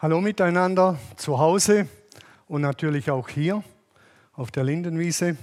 [0.00, 1.88] Hallo miteinander zu Hause
[2.46, 3.64] und natürlich auch hier
[4.32, 5.36] auf der Lindenwiese.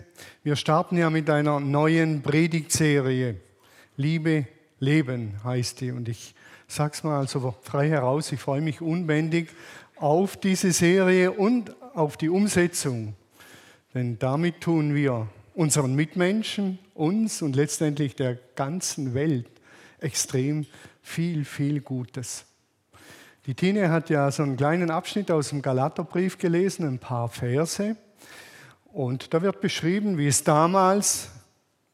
[0.43, 3.35] Wir starten ja mit einer neuen Predigtserie.
[3.97, 4.47] Liebe,
[4.79, 5.91] Leben heißt die.
[5.91, 6.35] Und ich
[6.69, 9.49] sage es mal also frei heraus, ich freue mich unbändig
[9.97, 13.13] auf diese Serie und auf die Umsetzung.
[13.93, 19.49] Denn damit tun wir unseren Mitmenschen, uns und letztendlich der ganzen Welt
[19.99, 20.65] extrem
[21.01, 22.45] viel, viel Gutes.
[23.45, 27.95] Die Tine hat ja so einen kleinen Abschnitt aus dem Galaterbrief gelesen, ein paar Verse.
[28.91, 31.29] Und da wird beschrieben, wie es damals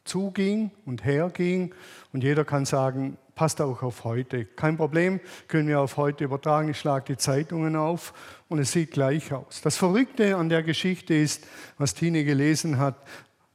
[0.06, 1.76] zuging und herging.
[2.14, 4.46] Und jeder kann sagen, passt auch auf heute.
[4.46, 6.70] Kein Problem, können wir auf heute übertragen.
[6.70, 8.14] Ich schlage die Zeitungen auf
[8.48, 9.60] und es sieht gleich aus.
[9.62, 11.46] Das Verrückte an der Geschichte ist,
[11.78, 12.96] was Tine gelesen hat,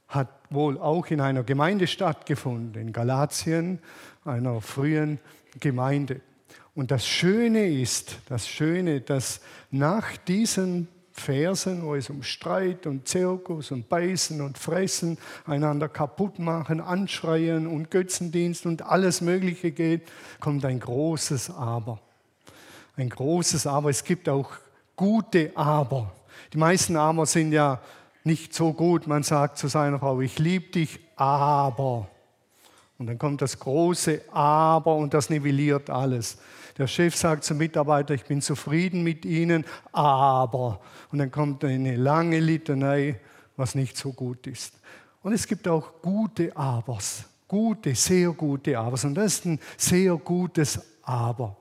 [0.07, 3.79] hat wohl auch in einer Gemeinde stattgefunden, in Galatien,
[4.23, 5.19] einer frühen
[5.59, 6.21] Gemeinde.
[6.77, 9.41] Und das Schöne ist, das Schöne, dass
[9.71, 16.37] nach diesen Versen, wo es um Streit und Zirkus und Beißen und Fressen, einander kaputt
[16.37, 20.03] machen, anschreien und Götzendienst und alles Mögliche geht,
[20.39, 21.99] kommt ein großes Aber.
[22.95, 23.89] Ein großes Aber.
[23.89, 24.51] Es gibt auch
[24.95, 26.11] gute Aber.
[26.53, 27.81] Die meisten Aber sind ja
[28.23, 29.07] nicht so gut.
[29.07, 32.07] Man sagt zu seiner Frau, ich liebe dich, aber.
[32.99, 36.37] Und dann kommt das große Aber und das nivelliert alles.
[36.77, 40.79] Der Chef sagt zum Mitarbeiter, ich bin zufrieden mit Ihnen, aber.
[41.11, 43.19] Und dann kommt eine lange Litanei,
[43.55, 44.73] was nicht so gut ist.
[45.23, 49.05] Und es gibt auch gute Abers, gute, sehr gute Abers.
[49.05, 51.57] Und das ist ein sehr gutes Aber.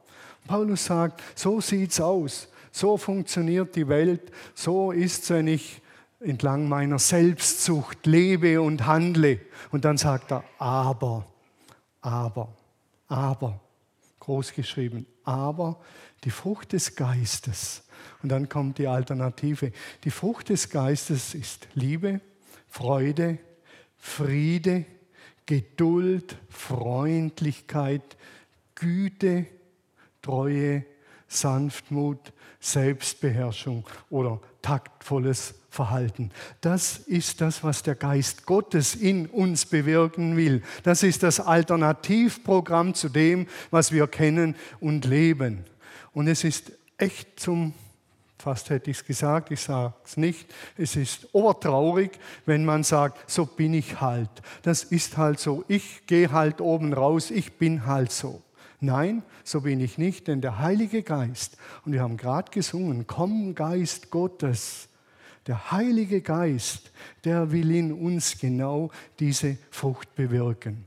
[0.47, 5.81] Paulus sagt, so sieht es aus, so funktioniert die Welt, so ist es, wenn ich
[6.21, 9.41] entlang meiner Selbstsucht lebe und handle.
[9.73, 11.25] Und dann sagt er, aber,
[12.03, 12.49] aber,
[13.09, 13.61] aber
[14.27, 15.81] groß geschrieben, aber
[16.25, 17.85] die Frucht des Geistes.
[18.25, 19.71] Und dann kommt die Alternative.
[20.03, 22.21] Die Frucht des Geistes ist Liebe,
[22.67, 23.39] Freude,
[23.97, 24.85] Friede,
[25.47, 28.17] Geduld, Freundlichkeit,
[28.75, 29.47] Güte,
[30.23, 30.85] Treue,
[31.29, 36.31] Sanftmut, Selbstbeherrschung oder taktvolles Verhalten.
[36.63, 40.63] Das ist das, was der Geist Gottes in uns bewirken will.
[40.83, 45.65] Das ist das Alternativprogramm zu dem, was wir kennen und leben.
[46.13, 47.75] Und es ist echt zum,
[48.39, 53.31] fast hätte ich es gesagt, ich sage es nicht, es ist obertraurig, wenn man sagt,
[53.31, 54.31] so bin ich halt.
[54.63, 58.43] Das ist halt so, ich gehe halt oben raus, ich bin halt so.
[58.81, 63.55] Nein, so bin ich nicht, denn der Heilige Geist, und wir haben gerade gesungen, komm
[63.55, 64.89] Geist Gottes,
[65.47, 66.91] der Heilige Geist,
[67.25, 70.87] der will in uns genau diese Frucht bewirken.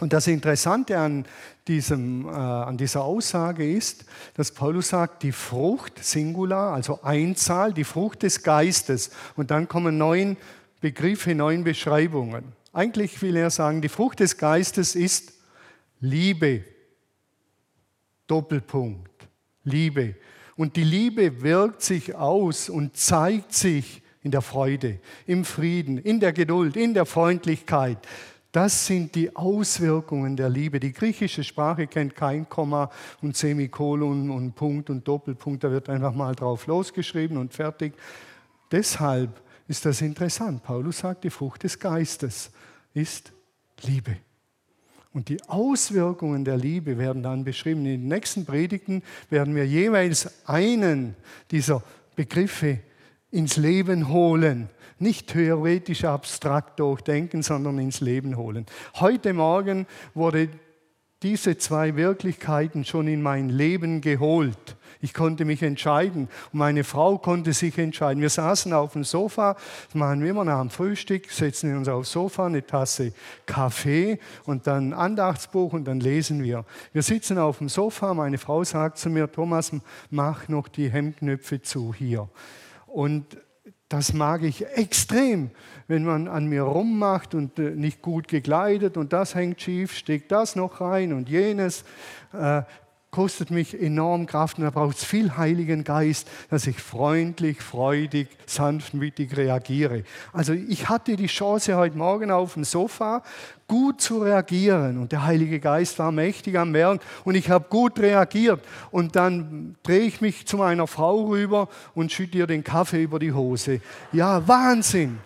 [0.00, 1.24] Und das Interessante an,
[1.68, 7.84] diesem, äh, an dieser Aussage ist, dass Paulus sagt, die Frucht, Singular, also Einzahl, die
[7.84, 9.10] Frucht des Geistes.
[9.36, 10.36] Und dann kommen neun
[10.80, 12.44] Begriffe, neun Beschreibungen.
[12.72, 15.32] Eigentlich will er sagen, die Frucht des Geistes ist
[16.00, 16.64] Liebe.
[18.26, 19.28] Doppelpunkt.
[19.62, 20.16] Liebe.
[20.56, 26.20] Und die Liebe wirkt sich aus und zeigt sich in der Freude, im Frieden, in
[26.20, 27.98] der Geduld, in der Freundlichkeit.
[28.52, 30.78] Das sind die Auswirkungen der Liebe.
[30.78, 32.88] Die griechische Sprache kennt kein Komma
[33.20, 35.64] und Semikolon und Punkt und Doppelpunkt.
[35.64, 37.94] Da wird einfach mal drauf losgeschrieben und fertig.
[38.70, 40.62] Deshalb ist das interessant.
[40.62, 42.52] Paulus sagt, die Frucht des Geistes
[42.94, 43.32] ist
[43.82, 44.18] Liebe.
[45.14, 47.86] Und die Auswirkungen der Liebe werden dann beschrieben.
[47.86, 51.14] In den nächsten Predigten werden wir jeweils einen
[51.52, 51.84] dieser
[52.16, 52.80] Begriffe
[53.30, 54.68] ins Leben holen.
[54.98, 58.66] Nicht theoretisch abstrakt durchdenken, sondern ins Leben holen.
[58.96, 60.48] Heute Morgen wurde
[61.22, 64.76] diese zwei Wirklichkeiten schon in mein Leben geholt.
[65.04, 68.22] Ich konnte mich entscheiden und meine Frau konnte sich entscheiden.
[68.22, 69.54] Wir saßen auf dem Sofa,
[69.84, 73.12] das machen wir immer nach dem Frühstück, setzen uns aufs Sofa, eine Tasse
[73.44, 76.64] Kaffee und dann Andachtsbuch und dann lesen wir.
[76.94, 79.72] Wir sitzen auf dem Sofa, meine Frau sagt zu mir, Thomas,
[80.08, 82.30] mach noch die Hemdknöpfe zu hier.
[82.86, 83.36] Und
[83.90, 85.50] das mag ich extrem,
[85.86, 90.32] wenn man an mir rummacht und äh, nicht gut gekleidet und das hängt schief, steckt
[90.32, 91.84] das noch rein und jenes.
[93.14, 98.26] Kostet mich enorm Kraft und da braucht es viel Heiligen Geist, dass ich freundlich, freudig,
[98.44, 100.02] sanftmütig reagiere.
[100.32, 103.22] Also ich hatte die Chance heute Morgen auf dem Sofa
[103.68, 108.00] gut zu reagieren und der Heilige Geist war mächtig am Werk und ich habe gut
[108.00, 113.04] reagiert und dann drehe ich mich zu meiner Frau rüber und schütte ihr den Kaffee
[113.04, 113.80] über die Hose.
[114.10, 115.20] Ja, Wahnsinn!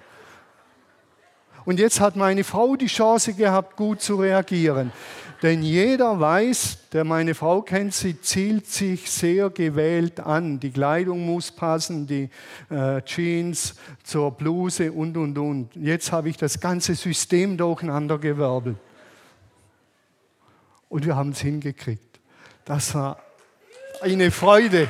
[1.64, 4.92] Und jetzt hat meine Frau die Chance gehabt, gut zu reagieren.
[5.42, 10.58] Denn jeder weiß, der meine Frau kennt, sie zielt sich sehr gewählt an.
[10.58, 12.28] Die Kleidung muss passen, die
[12.70, 15.76] äh, Jeans zur Bluse und, und, und.
[15.76, 18.76] Jetzt habe ich das ganze System durcheinander gewirbelt.
[20.88, 22.18] Und wir haben es hingekriegt.
[22.64, 23.18] Das war
[24.00, 24.88] eine Freude.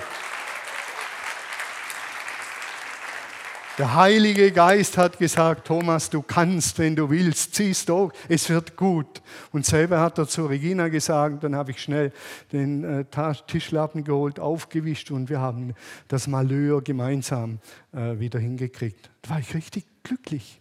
[3.79, 8.75] Der Heilige Geist hat gesagt, Thomas, du kannst, wenn du willst, zieh's durch, es wird
[8.77, 9.23] gut.
[9.53, 12.13] Und selber hat er zu Regina gesagt, dann habe ich schnell
[12.51, 13.05] den äh,
[13.47, 15.75] Tischlappen geholt, aufgewischt und wir haben
[16.09, 17.61] das Malheur gemeinsam
[17.93, 19.11] äh, wieder hingekriegt.
[19.23, 20.61] Da war ich richtig glücklich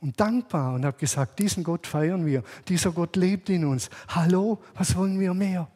[0.00, 3.90] und dankbar und habe gesagt, diesen Gott feiern wir, dieser Gott lebt in uns.
[4.08, 5.68] Hallo, was wollen wir mehr?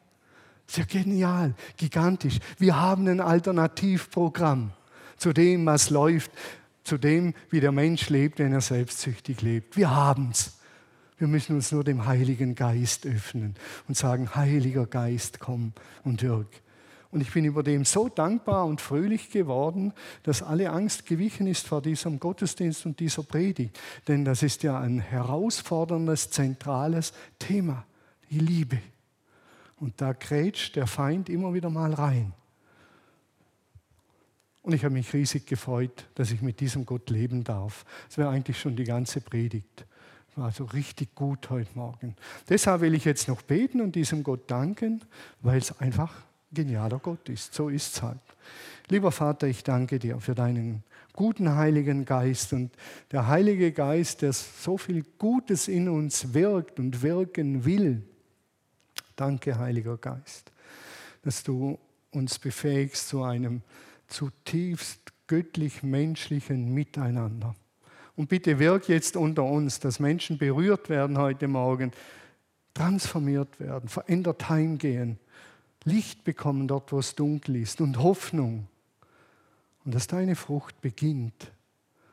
[0.67, 2.39] Sehr genial, gigantisch.
[2.57, 4.73] Wir haben ein Alternativprogramm
[5.17, 6.31] zu dem, was läuft,
[6.85, 9.77] zu dem, wie der Mensch lebt, wenn er selbstsüchtig lebt.
[9.77, 10.59] Wir haben es.
[11.17, 13.55] Wir müssen uns nur dem Heiligen Geist öffnen
[13.89, 15.73] und sagen, Heiliger Geist, komm
[16.03, 16.49] und wirk.
[17.15, 19.93] Und ich bin über dem so dankbar und fröhlich geworden,
[20.25, 23.79] dass alle Angst gewichen ist vor diesem Gottesdienst und dieser Predigt.
[24.09, 27.87] Denn das ist ja ein herausforderndes, zentrales Thema,
[28.31, 28.81] die Liebe.
[29.77, 32.33] Und da grätscht der Feind immer wieder mal rein.
[34.65, 37.85] Und ich habe mich riesig gefreut, dass ich mit diesem Gott leben darf.
[38.09, 39.85] Das wäre eigentlich schon die ganze Predigt.
[40.37, 42.17] War so richtig gut heute Morgen.
[42.49, 45.03] Deshalb will ich jetzt noch beten und diesem Gott danken,
[45.43, 47.53] weil es einfach ein genialer Gott ist.
[47.53, 48.19] So ist es halt.
[48.89, 50.83] Lieber Vater, ich danke dir für deinen
[51.13, 52.73] guten Heiligen Geist und
[53.13, 58.03] der Heilige Geist, der so viel Gutes in uns wirkt und wirken will.
[59.15, 60.53] Danke, Heiliger Geist,
[61.23, 61.79] dass du
[62.11, 63.61] uns befähigst zu einem
[64.15, 67.55] zutiefst göttlich-menschlichen Miteinander.
[68.17, 71.91] Und bitte wirk jetzt unter uns, dass Menschen berührt werden heute Morgen,
[72.73, 75.19] transformiert werden, verändert heimgehen,
[75.85, 78.69] Licht bekommen dort, wo es dunkel ist und Hoffnung.
[79.85, 81.53] Und dass deine Frucht beginnt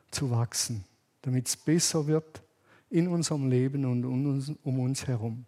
[0.09, 0.83] zu wachsen,
[1.21, 2.41] damit es besser wird
[2.89, 4.03] in unserem Leben und
[4.63, 5.45] um uns herum.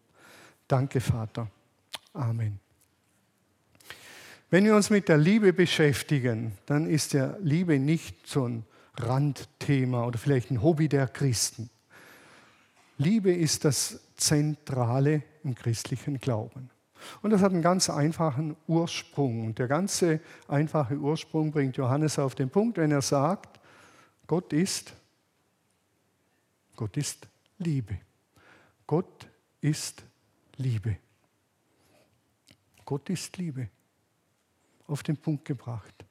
[0.68, 1.50] Danke, Vater.
[2.14, 2.63] Amen.
[4.54, 8.66] Wenn wir uns mit der Liebe beschäftigen, dann ist ja Liebe nicht so ein
[8.98, 11.72] Randthema oder vielleicht ein Hobby der Christen.
[13.00, 16.70] Liebe ist das Zentrale im christlichen Glauben.
[17.24, 19.48] Und das hat einen ganz einfachen Ursprung.
[19.48, 23.60] Und der ganze einfache Ursprung bringt Johannes auf den Punkt, wenn er sagt,
[24.28, 24.94] Gott ist,
[26.76, 27.28] Gott ist
[27.58, 27.98] Liebe.
[28.86, 29.28] Gott
[29.62, 30.04] ist
[30.58, 30.98] Liebe.
[32.86, 33.68] Gott ist Liebe
[34.94, 36.06] auf den Punkt gebracht.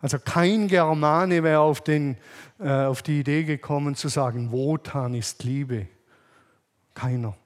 [0.00, 2.18] Also kein Germane wäre auf, den,
[2.58, 5.86] äh, auf die Idee gekommen zu sagen, Wotan ist Liebe.
[6.92, 7.36] Keiner.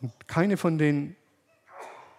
[0.00, 1.16] Und keine von den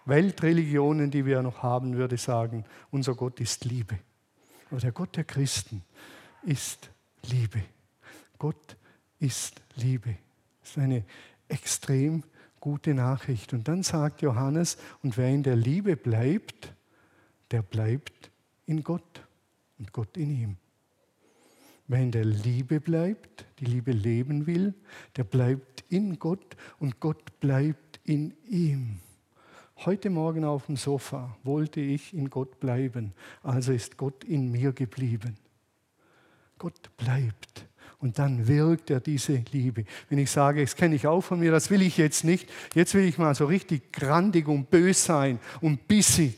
[0.06, 4.00] Weltreligionen, die wir noch haben, würde sagen, unser Gott ist Liebe.
[4.70, 5.84] Aber der Gott der Christen
[6.42, 6.90] ist
[7.28, 7.64] Liebe.
[8.38, 8.76] Gott
[9.20, 10.18] ist Liebe.
[10.62, 11.06] Das ist eine
[11.48, 12.24] extrem
[12.64, 13.52] gute Nachricht.
[13.52, 16.74] Und dann sagt Johannes, und wer in der Liebe bleibt,
[17.52, 18.32] der bleibt
[18.66, 19.28] in Gott
[19.78, 20.56] und Gott in ihm.
[21.90, 24.74] Wer in der Liebe bleibt, die Liebe leben will,
[25.18, 29.02] der bleibt in Gott und Gott bleibt in ihm.
[29.80, 33.12] Heute Morgen auf dem Sofa wollte ich in Gott bleiben,
[33.42, 35.36] also ist Gott in mir geblieben.
[36.58, 37.66] Gott bleibt.
[38.04, 39.86] Und dann wirkt er diese Liebe.
[40.10, 42.50] Wenn ich sage, das kenne ich auch von mir, das will ich jetzt nicht.
[42.76, 46.36] Jetzt will ich mal so richtig grandig und bös sein und bissig.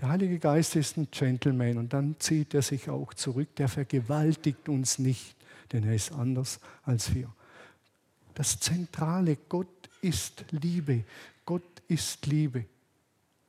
[0.00, 3.54] Der Heilige Geist ist ein Gentleman und dann zieht er sich auch zurück.
[3.56, 5.36] Der vergewaltigt uns nicht,
[5.72, 7.30] denn er ist anders als wir.
[8.32, 11.04] Das Zentrale, Gott ist Liebe.
[11.44, 12.60] Gott ist Liebe.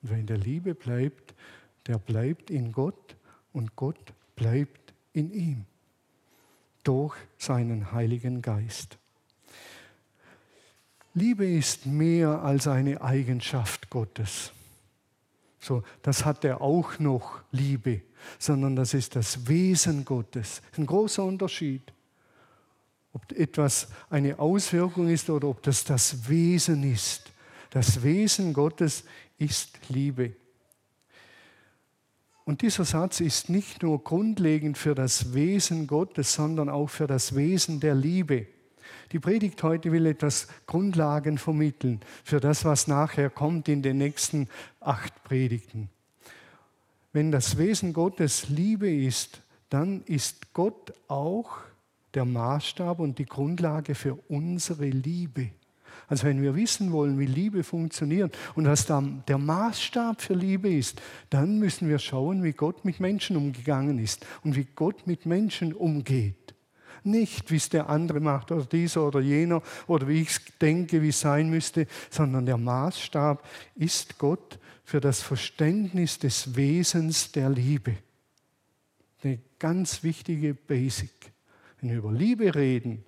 [0.01, 1.33] Und wer in der Liebe bleibt,
[1.87, 3.15] der bleibt in Gott
[3.53, 5.65] und Gott bleibt in ihm
[6.83, 8.97] durch seinen Heiligen Geist.
[11.13, 14.51] Liebe ist mehr als eine Eigenschaft Gottes.
[15.59, 18.01] So, das hat er auch noch Liebe,
[18.37, 20.61] sondern das ist das Wesen Gottes.
[20.77, 21.81] Ein großer Unterschied.
[23.11, 27.31] Ob etwas eine Auswirkung ist oder ob das das Wesen ist.
[27.71, 29.03] Das Wesen Gottes
[29.37, 30.35] ist Liebe.
[32.49, 37.35] Und dieser Satz ist nicht nur grundlegend für das Wesen Gottes, sondern auch für das
[37.35, 38.47] Wesen der Liebe.
[39.11, 44.49] Die Predigt heute will etwas Grundlagen vermitteln für das, was nachher kommt in den nächsten
[44.79, 45.91] acht Predigten.
[47.13, 51.51] Wenn das Wesen Gottes Liebe ist, dann ist Gott auch
[52.15, 55.51] der Maßstab und die Grundlage für unsere Liebe.
[56.09, 60.69] Also wenn wir wissen wollen, wie Liebe funktioniert und was da der Maßstab für Liebe
[60.69, 60.99] ist,
[61.29, 65.71] dann müssen wir schauen, wie Gott mit Menschen umgegangen ist und wie Gott mit Menschen
[65.71, 66.55] umgeht.
[67.03, 71.09] Nicht, wie es der andere macht oder dieser oder jener oder wie ich denke, wie
[71.09, 77.95] es sein müsste, sondern der Maßstab ist Gott für das Verständnis des Wesens der Liebe.
[79.23, 81.11] Eine ganz wichtige Basic.
[81.79, 83.05] Wenn wir über Liebe reden,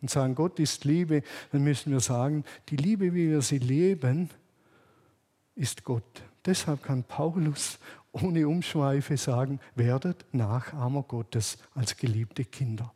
[0.00, 4.30] und sagen, Gott ist Liebe, dann müssen wir sagen, die Liebe, wie wir sie leben,
[5.54, 6.22] ist Gott.
[6.44, 7.78] Deshalb kann Paulus
[8.12, 12.92] ohne Umschweife sagen, werdet Nachahmer Gottes als geliebte Kinder.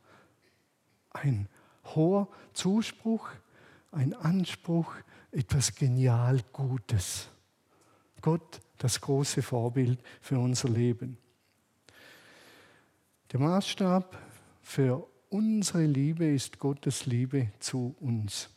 [1.10, 1.48] Ein
[1.94, 3.28] hoher Zuspruch,
[3.90, 4.94] ein Anspruch,
[5.30, 7.28] etwas genial Gutes.
[8.20, 11.18] Gott, das große Vorbild für unser Leben.
[13.32, 14.16] Der Maßstab
[14.62, 18.50] für Unsere Liebe ist Gottes Liebe zu uns.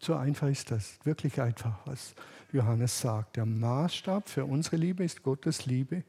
[0.00, 2.16] So einfach ist das, wirklich einfach, was
[2.50, 3.36] Johannes sagt.
[3.36, 6.02] Der Maßstab für unsere Liebe ist Gottes Liebe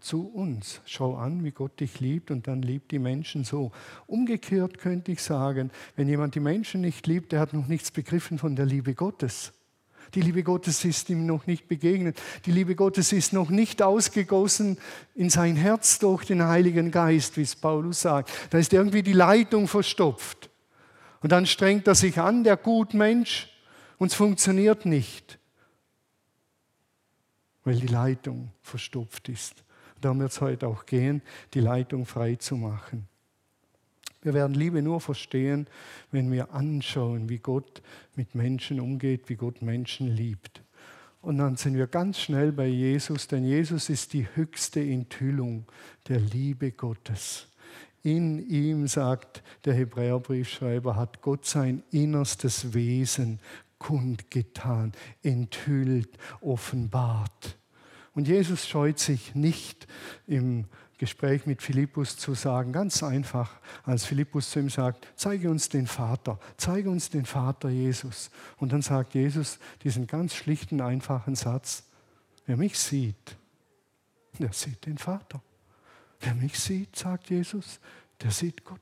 [0.00, 0.80] zu uns.
[0.86, 3.70] Schau an, wie Gott dich liebt und dann liebt die Menschen so.
[4.06, 8.38] Umgekehrt könnte ich sagen, wenn jemand die Menschen nicht liebt, der hat noch nichts begriffen
[8.38, 9.52] von der Liebe Gottes.
[10.14, 12.20] Die Liebe Gottes ist ihm noch nicht begegnet.
[12.46, 14.78] Die Liebe Gottes ist noch nicht ausgegossen
[15.14, 18.30] in sein Herz durch den Heiligen Geist, wie es Paulus sagt.
[18.50, 20.50] Da ist irgendwie die Leitung verstopft.
[21.20, 23.48] Und dann strengt er sich an, der Gutmensch,
[23.98, 25.38] und es funktioniert nicht,
[27.64, 29.64] weil die Leitung verstopft ist.
[30.00, 31.20] darum wird es heute auch gehen,
[31.52, 33.08] die Leitung frei zu machen.
[34.28, 35.68] Wir werden Liebe nur verstehen,
[36.10, 37.80] wenn wir anschauen, wie Gott
[38.14, 40.60] mit Menschen umgeht, wie Gott Menschen liebt.
[41.22, 45.64] Und dann sind wir ganz schnell bei Jesus, denn Jesus ist die höchste Enthüllung
[46.08, 47.46] der Liebe Gottes.
[48.02, 53.40] In ihm, sagt der Hebräerbriefschreiber, hat Gott sein innerstes Wesen
[53.78, 54.92] kundgetan,
[55.22, 56.10] enthüllt,
[56.42, 57.56] offenbart.
[58.14, 59.86] Und Jesus scheut sich nicht
[60.26, 60.66] im
[60.98, 65.86] Gespräch mit Philippus zu sagen, ganz einfach, als Philippus zu ihm sagt, zeige uns den
[65.86, 68.30] Vater, zeige uns den Vater Jesus.
[68.56, 71.84] Und dann sagt Jesus diesen ganz schlichten, einfachen Satz,
[72.46, 73.36] wer mich sieht,
[74.38, 75.40] der sieht den Vater.
[76.20, 77.78] Wer mich sieht, sagt Jesus,
[78.20, 78.80] der sieht Gott.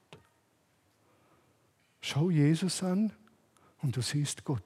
[2.01, 3.13] Schau Jesus an
[3.83, 4.63] und du siehst Gott.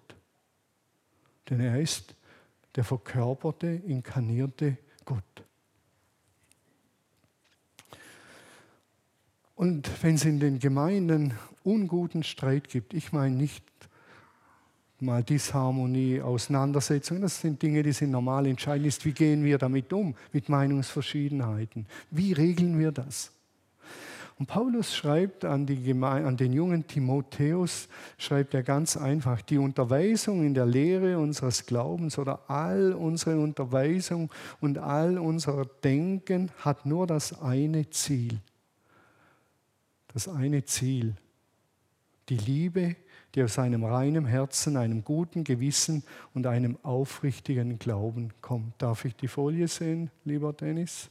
[1.49, 2.15] Denn er ist
[2.77, 5.45] der verkörperte, inkarnierte Gott.
[9.61, 13.63] Und wenn es in den Gemeinden unguten Streit gibt, ich meine nicht
[15.01, 18.47] mal Disharmonie, Auseinandersetzungen, das sind Dinge, die sind normal.
[18.47, 21.85] Entscheidend ist, wie gehen wir damit um, mit Meinungsverschiedenheiten.
[22.11, 23.33] Wie regeln wir das?
[24.39, 25.67] Und Paulus schreibt an,
[26.05, 32.17] an, den jungen Timotheus, schreibt er ganz einfach, die Unterweisung in der Lehre unseres Glaubens
[32.17, 34.31] oder all unsere Unterweisung
[34.63, 38.41] und all unser Denken hat nur das eine Ziel,
[40.13, 41.15] das eine Ziel,
[42.29, 42.97] die Liebe,
[43.35, 46.03] die aus einem reinen Herzen, einem guten Gewissen
[46.35, 48.75] und einem aufrichtigen Glauben kommt.
[48.79, 51.11] Darf ich die Folie sehen, lieber Dennis?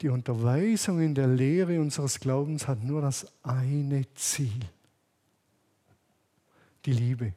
[0.00, 4.60] Die Unterweisung in der Lehre unseres Glaubens hat nur das eine Ziel,
[6.84, 7.32] die Liebe.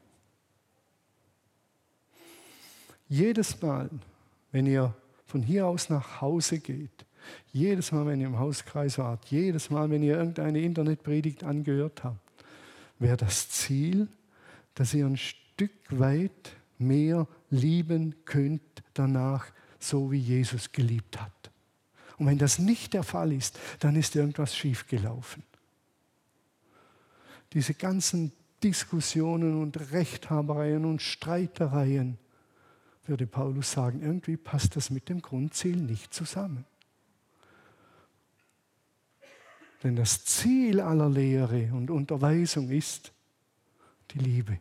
[3.07, 3.89] Jedes Mal,
[4.51, 4.93] wenn ihr
[5.25, 7.06] von hier aus nach Hause geht,
[7.51, 12.19] jedes Mal, wenn ihr im Hauskreis wart, jedes Mal, wenn ihr irgendeine Internetpredigt angehört habt,
[12.99, 14.07] wäre das Ziel,
[14.75, 18.61] dass ihr ein Stück weit mehr lieben könnt
[18.93, 19.47] danach,
[19.79, 21.31] so wie Jesus geliebt hat.
[22.17, 25.43] Und wenn das nicht der Fall ist, dann ist irgendwas schiefgelaufen.
[27.53, 28.31] Diese ganzen
[28.63, 32.17] Diskussionen und Rechthabereien und Streitereien,
[33.05, 36.65] würde Paulus sagen, irgendwie passt das mit dem Grundziel nicht zusammen.
[39.83, 43.11] Denn das Ziel aller Lehre und Unterweisung ist
[44.11, 44.59] die Liebe.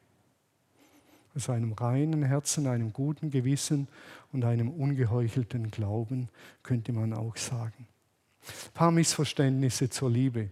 [1.35, 3.89] Aus einem reinen Herzen, einem guten Gewissen
[4.33, 6.29] und einem ungeheuchelten Glauben,
[6.63, 7.87] könnte man auch sagen.
[8.47, 10.51] Ein paar Missverständnisse zur Liebe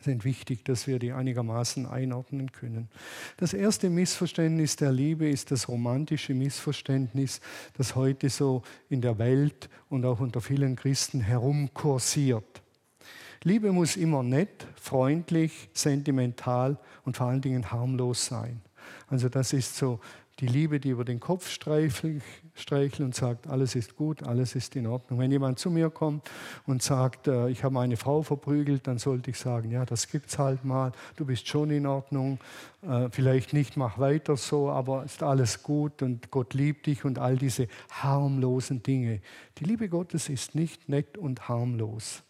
[0.00, 2.88] sind wichtig, dass wir die einigermaßen einordnen können.
[3.36, 7.40] Das erste Missverständnis der Liebe ist das romantische Missverständnis,
[7.76, 12.62] das heute so in der Welt und auch unter vielen Christen herumkursiert.
[13.42, 18.60] Liebe muss immer nett, freundlich, sentimental und vor allen Dingen harmlos sein.
[19.08, 20.00] Also das ist so
[20.40, 22.22] die Liebe, die über den Kopf streichelt,
[23.00, 25.18] und sagt, alles ist gut, alles ist in Ordnung.
[25.18, 26.28] Wenn jemand zu mir kommt
[26.66, 30.38] und sagt, äh, ich habe meine Frau verprügelt, dann sollte ich sagen, ja, das gibt's
[30.38, 32.38] halt mal, du bist schon in Ordnung,
[32.82, 37.18] äh, vielleicht nicht, mach weiter so, aber ist alles gut und Gott liebt dich und
[37.18, 39.20] all diese harmlosen Dinge.
[39.58, 42.22] Die Liebe Gottes ist nicht nett und harmlos,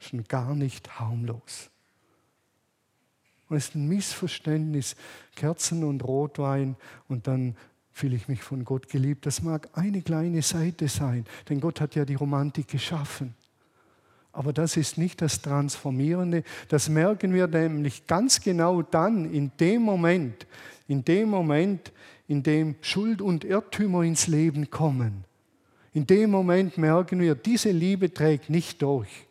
[0.00, 1.70] schon gar nicht harmlos.
[3.48, 4.96] Und es ist ein Missverständnis,
[5.34, 6.76] Kerzen und Rotwein
[7.08, 7.56] und dann
[7.92, 9.26] fühle ich mich von Gott geliebt.
[9.26, 13.34] Das mag eine kleine Seite sein, denn Gott hat ja die Romantik geschaffen.
[14.32, 16.44] Aber das ist nicht das Transformierende.
[16.68, 20.46] Das merken wir nämlich ganz genau dann, in dem Moment,
[20.86, 21.92] in dem Moment,
[22.28, 25.24] in dem Schuld und Irrtümer ins Leben kommen.
[25.92, 29.26] In dem Moment merken wir, diese Liebe trägt nicht durch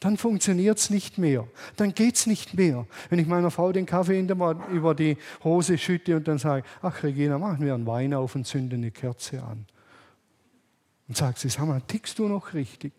[0.00, 1.46] dann funktioniert es nicht mehr.
[1.76, 2.86] Dann geht es nicht mehr.
[3.10, 7.38] Wenn ich meiner Frau den Kaffee über die Hose schütte und dann sage, ach Regina,
[7.38, 9.66] machen wir einen Wein auf und zünden eine Kerze an.
[11.06, 12.94] Und sagt sie, sag mal, tickst du noch richtig?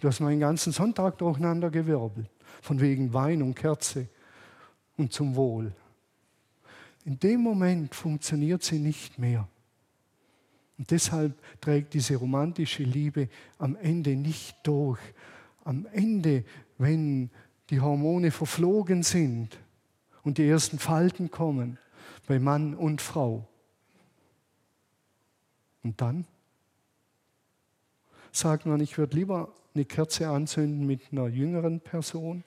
[0.00, 2.28] Du hast meinen ganzen Sonntag durcheinander gewirbelt.
[2.60, 4.06] Von wegen Wein und Kerze
[4.98, 5.72] und zum Wohl.
[7.06, 9.48] In dem Moment funktioniert sie nicht mehr.
[10.76, 14.98] Und deshalb trägt diese romantische Liebe am Ende nicht durch,
[15.64, 16.44] am Ende,
[16.78, 17.30] wenn
[17.70, 19.58] die Hormone verflogen sind
[20.22, 21.78] und die ersten Falten kommen
[22.26, 23.46] bei Mann und Frau.
[25.82, 26.26] Und dann
[28.32, 32.44] sagt man, ich würde lieber eine Kerze anzünden mit einer jüngeren Person,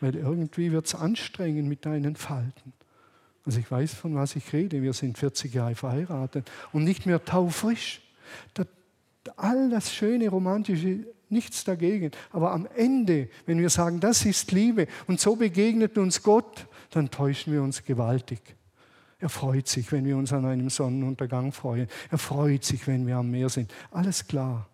[0.00, 2.72] weil irgendwie wird es anstrengend mit deinen Falten.
[3.44, 4.82] Also ich weiß, von was ich rede.
[4.82, 8.02] Wir sind 40 Jahre verheiratet und nicht mehr taufrisch.
[8.54, 8.64] Da
[9.38, 12.10] all das schöne, romantische, nichts dagegen.
[12.30, 17.10] Aber am Ende, wenn wir sagen, das ist Liebe und so begegnet uns Gott, dann
[17.10, 18.40] täuschen wir uns gewaltig.
[19.18, 21.88] Er freut sich, wenn wir uns an einem Sonnenuntergang freuen.
[22.10, 23.72] Er freut sich, wenn wir am Meer sind.
[23.90, 24.68] Alles klar.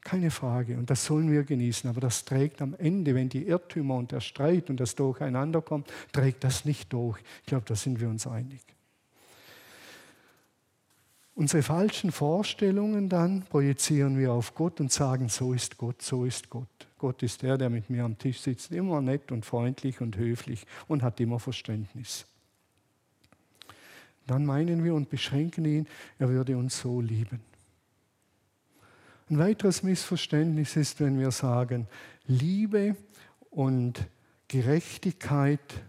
[0.00, 0.76] Keine Frage.
[0.76, 1.88] Und das sollen wir genießen.
[1.88, 5.88] Aber das trägt am Ende, wenn die Irrtümer und der Streit und das Durcheinander kommt,
[6.12, 7.20] trägt das nicht durch.
[7.40, 8.73] Ich glaube, da sind wir uns einig.
[11.36, 16.48] Unsere falschen Vorstellungen dann projizieren wir auf Gott und sagen, so ist Gott, so ist
[16.48, 16.68] Gott.
[16.96, 20.64] Gott ist der, der mit mir am Tisch sitzt, immer nett und freundlich und höflich
[20.86, 22.26] und hat immer Verständnis.
[24.26, 27.40] Dann meinen wir und beschränken ihn, er würde uns so lieben.
[29.28, 31.88] Ein weiteres Missverständnis ist, wenn wir sagen,
[32.26, 32.96] Liebe
[33.50, 34.06] und
[34.48, 35.82] Gerechtigkeit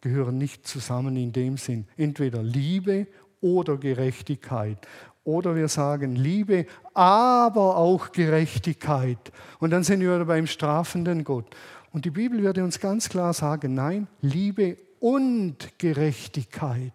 [0.00, 1.86] gehören nicht zusammen in dem Sinn.
[1.96, 3.06] Entweder Liebe
[3.40, 4.78] oder Gerechtigkeit.
[5.24, 9.32] Oder wir sagen Liebe, aber auch Gerechtigkeit.
[9.58, 11.46] Und dann sind wir beim strafenden Gott.
[11.92, 16.92] Und die Bibel würde uns ganz klar sagen, nein, Liebe und Gerechtigkeit,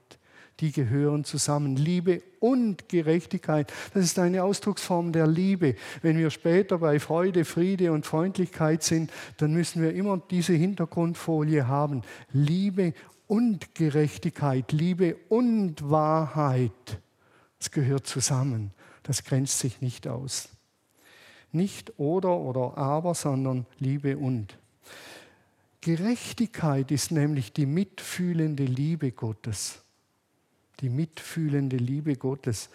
[0.60, 1.76] die gehören zusammen.
[1.76, 5.76] Liebe und Gerechtigkeit, das ist eine Ausdrucksform der Liebe.
[6.02, 11.68] Wenn wir später bei Freude, Friede und Freundlichkeit sind, dann müssen wir immer diese Hintergrundfolie
[11.68, 12.04] haben.
[12.32, 12.94] Liebe
[13.28, 17.02] und Gerechtigkeit, Liebe und Wahrheit.
[17.60, 18.72] Es gehört zusammen.
[19.04, 20.50] Das grenzt sich nicht aus.
[21.52, 24.58] Nicht oder oder aber, sondern Liebe und.
[25.82, 29.84] Gerechtigkeit ist nämlich die mitfühlende Liebe Gottes.
[30.82, 32.70] Die mitfühlende Liebe Gottes.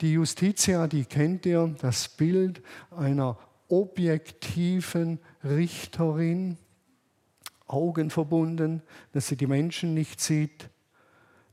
[0.00, 6.56] Die Justitia, die kennt ihr, das Bild einer objektiven Richterin,
[7.68, 10.68] Augen verbunden, dass sie die Menschen nicht sieht.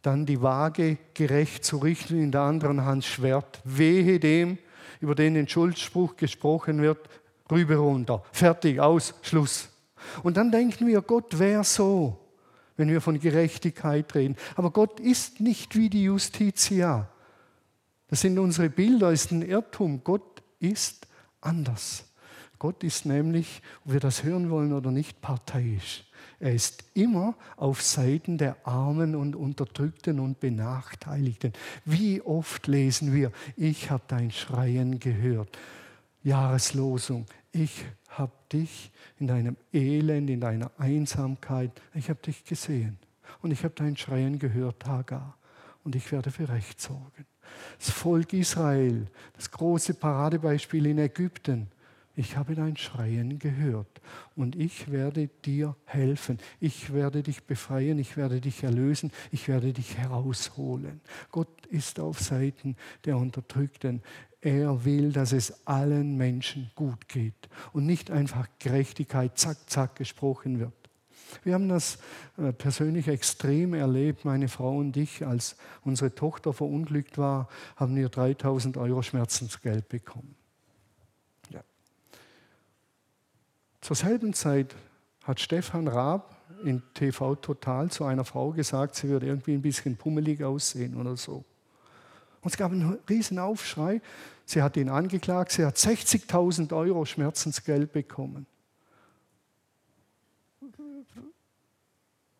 [0.02, 3.62] Dann die Waage gerecht zu richten, in der anderen Hand Schwert.
[3.64, 4.58] Wehe dem,
[5.00, 7.10] über den ein Schuldspruch gesprochen wird,
[7.52, 8.24] rüber runter.
[8.32, 9.70] Fertig, aus, Schluss.
[10.24, 12.20] Und dann denken wir, Gott wäre so,
[12.78, 14.36] wenn wir von Gerechtigkeit reden.
[14.56, 17.10] Aber Gott ist nicht wie die Justitia.
[18.08, 20.04] Das sind unsere Bilder, ist ein Irrtum.
[20.04, 21.08] Gott ist
[21.42, 22.06] anders.
[22.60, 26.05] Gott ist nämlich, ob wir das hören wollen oder nicht, parteiisch.
[26.40, 31.54] Er ist immer auf Seiten der Armen und Unterdrückten und Benachteiligten.
[31.86, 35.58] Wie oft lesen wir, ich habe dein Schreien gehört.
[36.24, 42.98] Jahreslosung, ich habe dich in deinem Elend, in deiner Einsamkeit, ich habe dich gesehen.
[43.42, 45.38] Und ich habe dein Schreien gehört, Hagar.
[45.84, 47.26] Und ich werde für Recht sorgen.
[47.78, 51.70] Das Volk Israel, das große Paradebeispiel in Ägypten,
[52.16, 54.02] ich habe dein Schreien gehört
[54.36, 56.40] und ich werde dir helfen.
[56.60, 61.02] Ich werde dich befreien, ich werde dich erlösen, ich werde dich herausholen.
[61.32, 62.76] Gott ist auf Seiten
[63.06, 64.02] der Unterdrückten.
[64.42, 70.60] Er will, dass es allen Menschen gut geht und nicht einfach Gerechtigkeit zack, zack gesprochen
[70.60, 70.74] wird.
[71.44, 71.98] Wir haben das
[72.38, 78.10] äh, persönlich extrem erlebt, meine Frau und ich, als unsere Tochter verunglückt war, haben wir
[78.10, 80.36] 3000 Euro Schmerzensgeld bekommen.
[81.50, 81.64] Ja.
[83.86, 84.76] Zur selben Zeit
[85.26, 89.96] hat Stefan Raab in TV Total zu einer Frau gesagt, sie würde irgendwie ein bisschen
[89.96, 91.46] pummelig aussehen oder so.
[92.42, 94.02] Und es gab einen riesen Aufschrei.
[94.44, 98.48] Sie hat ihn angeklagt, sie hat 60.000 Euro Schmerzensgeld bekommen.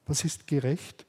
[0.08, 1.06] Was ist gerecht?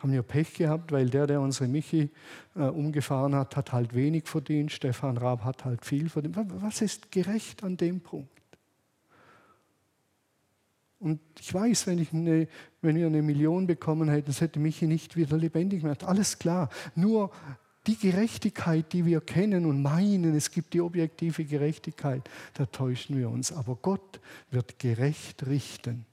[0.00, 2.10] Haben wir Pech gehabt, weil der, der unsere Michi
[2.54, 4.70] äh, umgefahren hat, hat halt wenig verdient.
[4.70, 6.36] Stefan Raab hat halt viel verdient.
[6.60, 8.37] Was ist gerecht an dem Punkt?
[11.00, 12.48] Und ich weiß, wenn, ich eine,
[12.82, 16.02] wenn wir eine Million bekommen hätten, das hätte Michi nicht wieder lebendig gemacht.
[16.04, 16.68] Alles klar.
[16.96, 17.30] Nur
[17.86, 23.30] die Gerechtigkeit, die wir kennen und meinen, es gibt die objektive Gerechtigkeit, da täuschen wir
[23.30, 23.52] uns.
[23.52, 26.04] Aber Gott wird gerecht richten.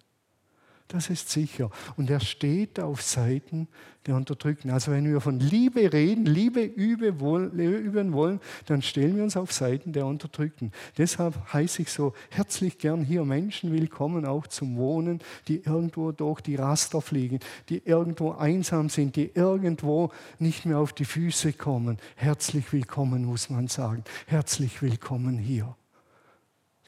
[0.87, 1.71] Das ist sicher.
[1.97, 3.67] Und er steht auf Seiten
[4.05, 4.69] der Unterdrückten.
[4.69, 9.93] Also wenn wir von Liebe reden, Liebe üben wollen, dann stellen wir uns auf Seiten
[9.93, 10.71] der Unterdrückten.
[10.95, 16.41] Deshalb heiße ich so herzlich gern hier Menschen willkommen, auch zum Wohnen, die irgendwo durch
[16.41, 21.97] die Raster fliegen, die irgendwo einsam sind, die irgendwo nicht mehr auf die Füße kommen.
[22.15, 24.03] Herzlich willkommen, muss man sagen.
[24.27, 25.75] Herzlich willkommen hier.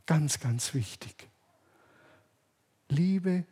[0.05, 1.27] Ganz, ganz wichtig.
[2.89, 3.43] Liebe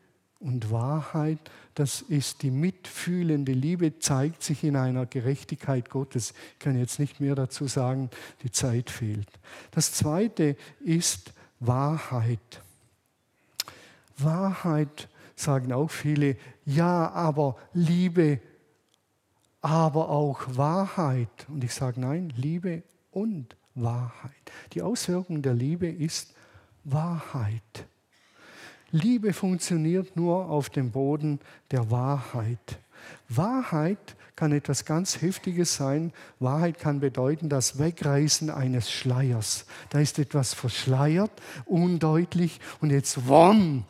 [0.45, 1.39] und Wahrheit,
[1.73, 6.33] das ist die mitfühlende Liebe, zeigt sich in einer Gerechtigkeit Gottes.
[6.53, 8.11] Ich kann jetzt nicht mehr dazu sagen,
[8.43, 9.27] die Zeit fehlt.
[9.71, 12.61] Das zweite ist Wahrheit.
[14.17, 18.39] Wahrheit sagen auch viele, ja, aber Liebe,
[19.61, 21.47] aber auch Wahrheit.
[21.47, 24.31] Und ich sage nein, Liebe und Wahrheit.
[24.73, 26.35] Die Auswirkung der Liebe ist
[26.83, 27.87] Wahrheit.
[28.95, 32.79] Liebe funktioniert nur auf dem Boden der Wahrheit.
[33.27, 36.13] Wahrheit kann etwas ganz Heftiges sein.
[36.39, 39.65] Wahrheit kann bedeuten das Wegreißen eines Schleiers.
[39.89, 41.31] Da ist etwas verschleiert,
[41.65, 43.83] undeutlich und jetzt wom,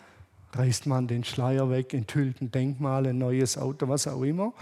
[0.53, 4.53] reißt man den Schleier weg, enthüllt ein Denkmal, ein neues Auto, was auch immer.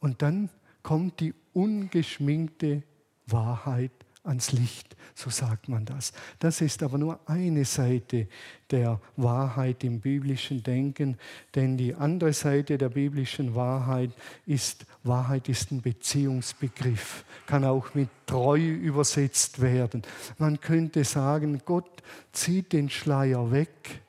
[0.00, 0.50] Und dann
[0.82, 2.82] kommt die ungeschminkte
[3.28, 3.92] Wahrheit
[4.28, 6.12] ans Licht, so sagt man das.
[6.38, 8.28] Das ist aber nur eine Seite
[8.70, 11.16] der Wahrheit im biblischen Denken,
[11.54, 14.10] denn die andere Seite der biblischen Wahrheit
[14.46, 20.02] ist, Wahrheit ist ein Beziehungsbegriff, kann auch mit treu übersetzt werden.
[20.38, 24.02] Man könnte sagen, Gott zieht den Schleier weg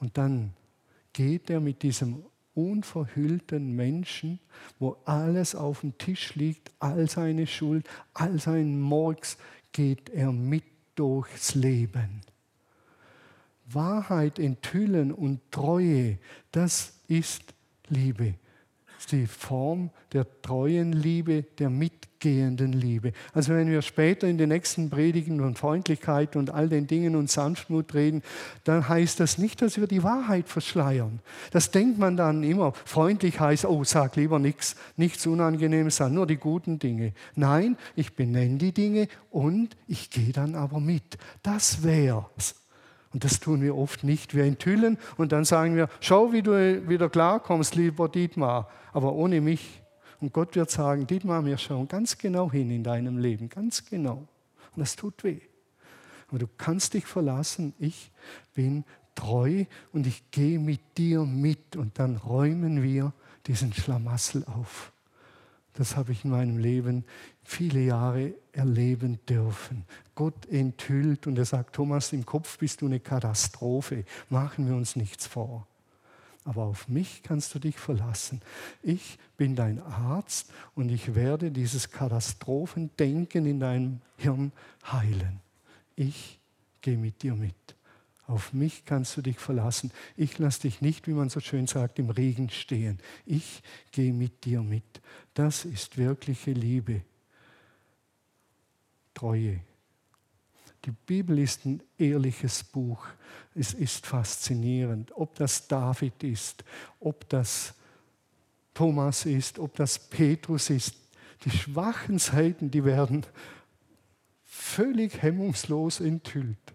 [0.00, 0.52] und dann
[1.12, 4.38] geht er mit diesem unverhüllten Menschen,
[4.78, 9.38] wo alles auf dem Tisch liegt, all seine Schuld, all sein Morgs,
[9.72, 12.20] geht er mit durchs Leben.
[13.66, 16.18] Wahrheit enthüllen und Treue,
[16.50, 17.54] das ist
[17.88, 18.34] Liebe
[19.06, 21.70] die Form der treuen Liebe, der
[22.22, 23.12] mitgehenden Liebe.
[23.32, 27.30] Also wenn wir später in den nächsten Predigen von Freundlichkeit und all den Dingen und
[27.30, 28.22] Sanftmut reden,
[28.64, 31.20] dann heißt das nicht, dass wir die Wahrheit verschleiern.
[31.50, 32.72] Das denkt man dann immer.
[32.84, 37.12] Freundlich heißt, oh, sag lieber nichts, nichts Unangenehmes an, nur die guten Dinge.
[37.34, 41.18] Nein, ich benenne die Dinge und ich gehe dann aber mit.
[41.42, 42.54] Das wär's.
[43.12, 44.34] Und das tun wir oft nicht.
[44.34, 49.40] Wir enthüllen und dann sagen wir, schau, wie du wieder klarkommst, lieber Dietmar, aber ohne
[49.40, 49.81] mich.
[50.22, 54.28] Und Gott wird sagen, Dietmar, wir schauen ganz genau hin in deinem Leben, ganz genau.
[54.74, 55.40] Und das tut weh.
[56.28, 58.12] Aber du kannst dich verlassen, ich
[58.54, 58.84] bin
[59.16, 63.12] treu und ich gehe mit dir mit und dann räumen wir
[63.48, 64.92] diesen Schlamassel auf.
[65.72, 67.04] Das habe ich in meinem Leben
[67.42, 69.86] viele Jahre erleben dürfen.
[70.14, 74.94] Gott enthüllt und er sagt, Thomas, im Kopf bist du eine Katastrophe, machen wir uns
[74.94, 75.66] nichts vor.
[76.44, 78.40] Aber auf mich kannst du dich verlassen.
[78.82, 84.52] Ich bin dein Arzt und ich werde dieses Katastrophendenken in deinem Hirn
[84.90, 85.40] heilen.
[85.94, 86.40] Ich
[86.80, 87.54] gehe mit dir mit.
[88.26, 89.92] Auf mich kannst du dich verlassen.
[90.16, 92.98] Ich lasse dich nicht, wie man so schön sagt, im Regen stehen.
[93.26, 95.00] Ich gehe mit dir mit.
[95.34, 97.02] Das ist wirkliche Liebe.
[99.14, 99.60] Treue.
[100.84, 103.06] Die Bibel ist ein ehrliches Buch.
[103.54, 106.64] Es ist faszinierend, ob das David ist,
[106.98, 107.74] ob das
[108.74, 110.94] Thomas ist, ob das Petrus ist.
[111.44, 113.24] Die schwachen Seiten, die werden
[114.44, 116.71] völlig hemmungslos enthüllt.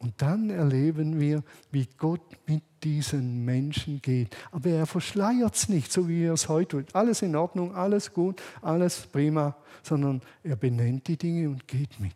[0.00, 4.34] Und dann erleben wir, wie Gott mit diesen Menschen geht.
[4.50, 6.94] Aber er verschleiert es nicht, so wie er es heute tut.
[6.94, 12.14] Alles in Ordnung, alles gut, alles prima, sondern er benennt die Dinge und geht mit.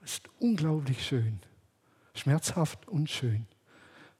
[0.00, 1.38] Das ist unglaublich schön,
[2.14, 3.46] schmerzhaft und schön.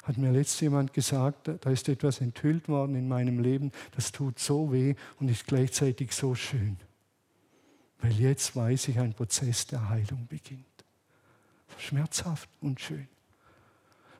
[0.04, 4.38] Hat mir letztes jemand gesagt, da ist etwas enthüllt worden in meinem Leben, das tut
[4.38, 6.76] so weh und ist gleichzeitig so schön.
[8.00, 10.71] Weil jetzt weiß ich, ein Prozess der Heilung beginnt.
[11.82, 13.08] Schmerzhaft und schön.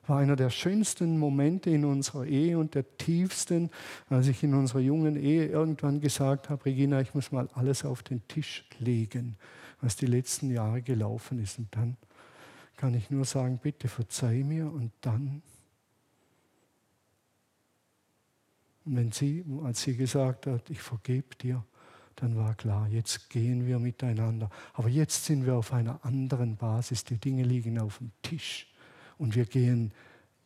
[0.05, 3.69] War einer der schönsten Momente in unserer Ehe und der tiefsten,
[4.09, 8.03] als ich in unserer jungen Ehe irgendwann gesagt habe, Regina, ich muss mal alles auf
[8.03, 9.37] den Tisch legen,
[9.79, 11.57] was die letzten Jahre gelaufen ist.
[11.57, 11.95] Und dann
[12.75, 15.41] kann ich nur sagen, bitte verzeih mir und dann
[18.85, 21.63] Und wenn sie, als sie gesagt hat, ich vergebe dir,
[22.15, 24.49] dann war klar, jetzt gehen wir miteinander.
[24.73, 27.03] Aber jetzt sind wir auf einer anderen Basis.
[27.03, 28.67] Die Dinge liegen auf dem Tisch.
[29.17, 29.93] Und wir gehen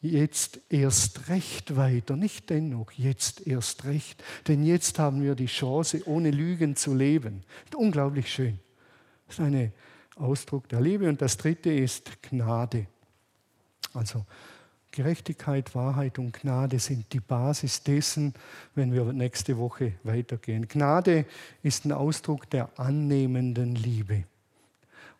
[0.02, 2.16] jetzt erst recht weiter.
[2.16, 4.24] Nicht dennoch, jetzt erst recht.
[4.48, 7.44] Denn jetzt haben wir die Chance, ohne Lügen zu leben.
[7.76, 8.60] Unglaublich schön.
[9.28, 9.74] Das ist ein
[10.16, 11.10] Ausdruck der Liebe.
[11.10, 12.88] Und das dritte ist Gnade.
[13.94, 14.26] Also
[14.92, 18.34] Gerechtigkeit, Wahrheit und Gnade sind die Basis dessen,
[18.74, 20.68] wenn wir nächste Woche weitergehen.
[20.68, 21.26] Gnade
[21.62, 24.24] ist ein Ausdruck der annehmenden Liebe.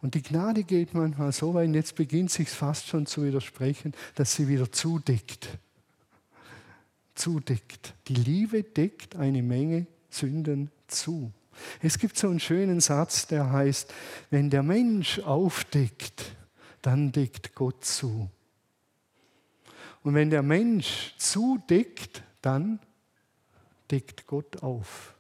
[0.02, 4.36] Und die Gnade geht manchmal so weit, jetzt beginnt sich fast schon zu widersprechen, dass
[4.36, 5.58] sie wieder zudeckt.
[7.16, 7.96] Zudeckt.
[8.08, 11.32] Die Liebe deckt eine Menge Sünden zu.
[11.82, 13.94] Es gibt so einen schönen Satz, der heißt,
[14.30, 16.36] wenn der Mensch aufdeckt,
[16.82, 18.30] dann deckt Gott zu.
[20.08, 22.80] Und wenn der Mensch zudeckt, dann
[23.92, 25.14] deckt Gott auf.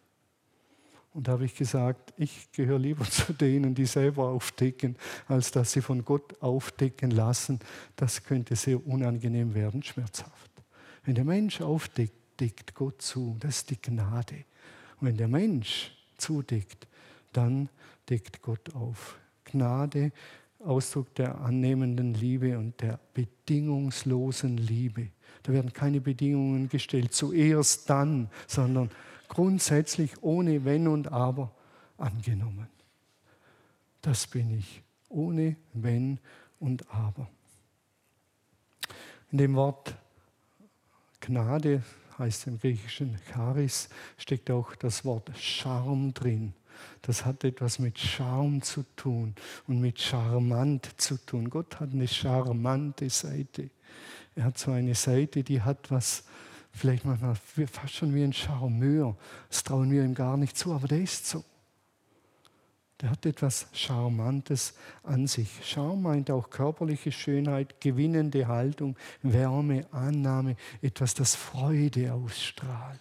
[1.13, 4.95] Und da habe ich gesagt, ich gehöre lieber zu denen, die selber aufdecken,
[5.27, 7.59] als dass sie von Gott aufdecken lassen.
[7.97, 10.51] Das könnte sehr unangenehm werden, schmerzhaft.
[11.03, 13.35] Wenn der Mensch aufdeckt, deckt Gott zu.
[13.41, 14.45] Das ist die Gnade.
[15.01, 16.87] Und wenn der Mensch zudeckt,
[17.33, 17.67] dann
[18.09, 19.19] deckt Gott auf.
[19.43, 20.13] Gnade
[20.59, 25.09] Ausdruck der annehmenden Liebe und der bedingungslosen Liebe.
[25.43, 28.89] Da werden keine Bedingungen gestellt, zuerst dann, sondern
[29.27, 31.51] grundsätzlich ohne Wenn und Aber
[31.97, 32.67] angenommen.
[34.01, 36.19] Das bin ich, ohne Wenn
[36.59, 37.29] und Aber.
[39.31, 39.95] In dem Wort
[41.19, 41.83] Gnade
[42.17, 46.53] heißt im Griechischen Charis, steckt auch das Wort Charme drin.
[47.01, 49.35] Das hat etwas mit Charme zu tun
[49.67, 51.49] und mit charmant zu tun.
[51.49, 53.69] Gott hat eine charmante Seite.
[54.35, 56.23] Er hat so eine Seite, die hat was,
[56.71, 59.15] vielleicht manchmal fast schon wie ein Charmeur.
[59.49, 61.43] Das trauen wir ihm gar nicht zu, aber der ist so.
[63.01, 65.49] Der hat etwas Charmantes an sich.
[65.63, 72.99] Charme meint auch körperliche Schönheit, gewinnende Haltung, Wärme, Annahme, etwas, das Freude ausstrahlt.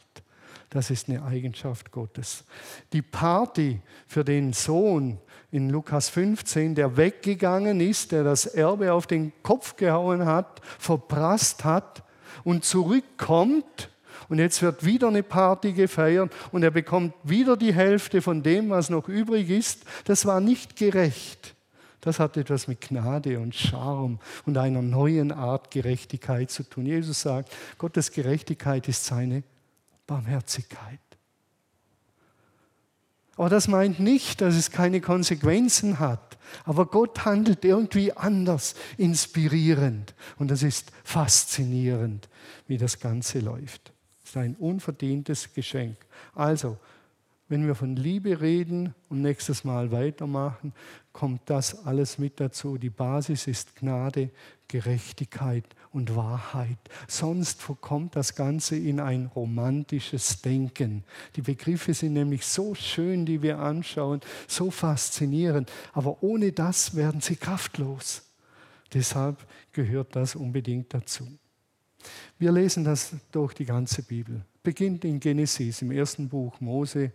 [0.70, 2.44] Das ist eine Eigenschaft Gottes.
[2.92, 5.18] Die Party für den Sohn
[5.52, 11.64] in Lukas 15, der weggegangen ist, der das Erbe auf den Kopf gehauen hat, verprasst
[11.64, 12.02] hat
[12.44, 13.90] und zurückkommt.
[14.28, 18.70] Und jetzt wird wieder eine Party gefeiert und er bekommt wieder die Hälfte von dem,
[18.70, 19.84] was noch übrig ist.
[20.04, 21.54] Das war nicht gerecht.
[22.00, 26.86] Das hat etwas mit Gnade und Charme und einer neuen Art Gerechtigkeit zu tun.
[26.86, 29.42] Jesus sagt, Gottes Gerechtigkeit ist seine
[30.06, 31.00] Barmherzigkeit.
[33.36, 36.38] Aber das meint nicht, dass es keine Konsequenzen hat.
[36.64, 40.14] Aber Gott handelt irgendwie anders, inspirierend.
[40.38, 42.28] Und das ist faszinierend,
[42.66, 43.92] wie das Ganze läuft.
[44.22, 45.96] Das ist ein unverdientes Geschenk.
[46.34, 46.78] Also,
[47.48, 50.72] wenn wir von Liebe reden und nächstes Mal weitermachen,
[51.12, 52.76] kommt das alles mit dazu.
[52.78, 54.30] Die Basis ist Gnade,
[54.66, 55.64] Gerechtigkeit
[55.96, 56.76] und Wahrheit.
[57.08, 61.04] Sonst verkommt das Ganze in ein romantisches Denken.
[61.36, 67.22] Die Begriffe sind nämlich so schön, die wir anschauen, so faszinierend, aber ohne das werden
[67.22, 68.22] sie kraftlos.
[68.92, 69.38] Deshalb
[69.72, 71.26] gehört das unbedingt dazu.
[72.38, 74.44] Wir lesen das durch die ganze Bibel.
[74.62, 77.12] Beginnt in Genesis, im ersten Buch Mose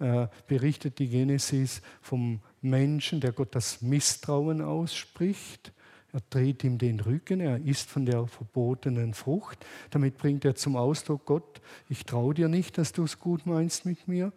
[0.00, 5.72] äh, berichtet die Genesis vom Menschen, der Gott das Misstrauen ausspricht
[6.14, 9.66] er dreht ihm den Rücken, er isst von der verbotenen Frucht.
[9.90, 13.84] Damit bringt er zum Ausdruck, Gott, ich traue dir nicht, dass du es gut meinst
[13.84, 14.32] mit mir.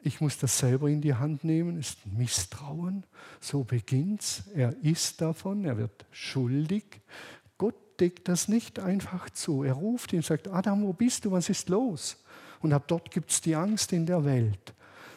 [0.00, 1.78] Ich muss das selber in die Hand nehmen.
[1.78, 3.04] Ist Misstrauen.
[3.38, 4.44] So beginnt's.
[4.54, 7.02] Er isst davon, er wird schuldig.
[7.58, 9.62] Gott deckt das nicht einfach zu.
[9.62, 11.32] Er ruft ihn sagt, Adam, wo bist du?
[11.32, 12.24] Was ist los?
[12.60, 14.72] Und ab dort gibt es die Angst in der Welt.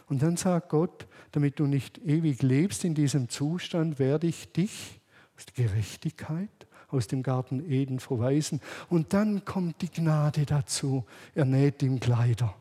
[0.07, 4.96] Und dann sagt Gott, damit du nicht ewig lebst in diesem Zustand, werde ich dich
[5.37, 8.61] aus der Gerechtigkeit aus dem Garten Eden verweisen.
[8.89, 11.05] Und dann kommt die Gnade dazu.
[11.35, 12.55] Er näht ihm Kleider,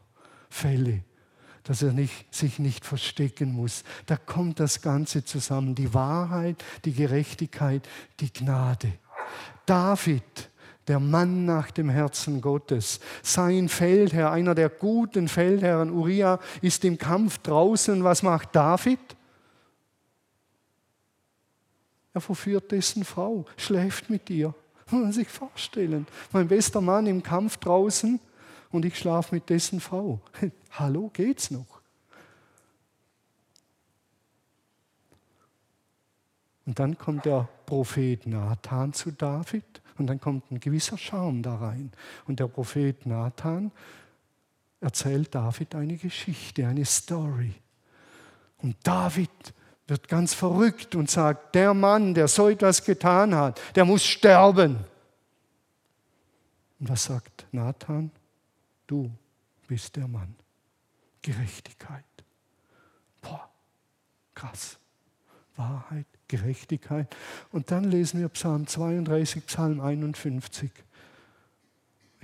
[0.51, 1.03] Felle,
[1.63, 3.85] dass er nicht, sich nicht verstecken muss.
[4.07, 5.75] Da kommt das Ganze zusammen.
[5.75, 7.89] Die Wahrheit, die Gerechtigkeit,
[8.21, 8.93] die Gnade.
[9.65, 10.51] David,
[10.89, 15.91] der Mann nach dem Herzen Gottes, sein Feldherr, einer der guten Feldherren.
[15.91, 18.05] Uriah ist im Kampf draußen.
[18.05, 19.16] Was macht David?
[22.17, 24.55] Er verführt dessen Frau, schläft mit ihr.
[24.91, 26.07] Muss man sich vorstellen.
[26.33, 28.19] Mein bester Mann im Kampf draußen
[28.71, 30.23] und ich schlafe mit dessen Frau.
[30.71, 31.83] Hallo, geht's noch?
[36.65, 41.57] Und dann kommt der Prophet Nathan zu David und dann kommt ein gewisser Charme da
[41.57, 41.93] rein.
[42.27, 43.73] Und der Prophet Nathan
[44.81, 47.53] erzählt David eine Geschichte, eine Story.
[48.57, 49.53] Und David
[49.87, 54.79] wird ganz verrückt und sagt, der Mann, der so etwas getan hat, der muss sterben.
[56.81, 58.11] Und was sagt Nathan?
[58.87, 59.11] Du
[59.67, 60.35] bist der Mann.
[61.23, 62.05] Gerechtigkeit.
[63.21, 63.49] Boah,
[64.35, 64.79] krass.
[65.57, 67.15] Wahrheit, Gerechtigkeit.
[67.51, 70.71] Und dann lesen wir Psalm 32, Psalm 51.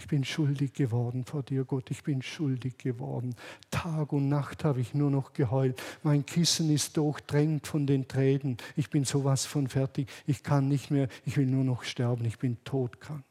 [0.03, 1.93] Ich bin schuldig geworden vor dir, Gott.
[1.93, 3.37] Ich bin schuldig geworden.
[3.71, 5.81] Tag und Nacht habe ich nur noch geheult.
[6.03, 8.57] Mein Kissen ist durchdrängt von den Tränen.
[8.75, 10.11] Ich bin sowas von fertig.
[10.27, 11.07] Ich kann nicht mehr.
[11.25, 12.25] Ich will nur noch sterben.
[12.25, 13.23] Ich bin todkrank.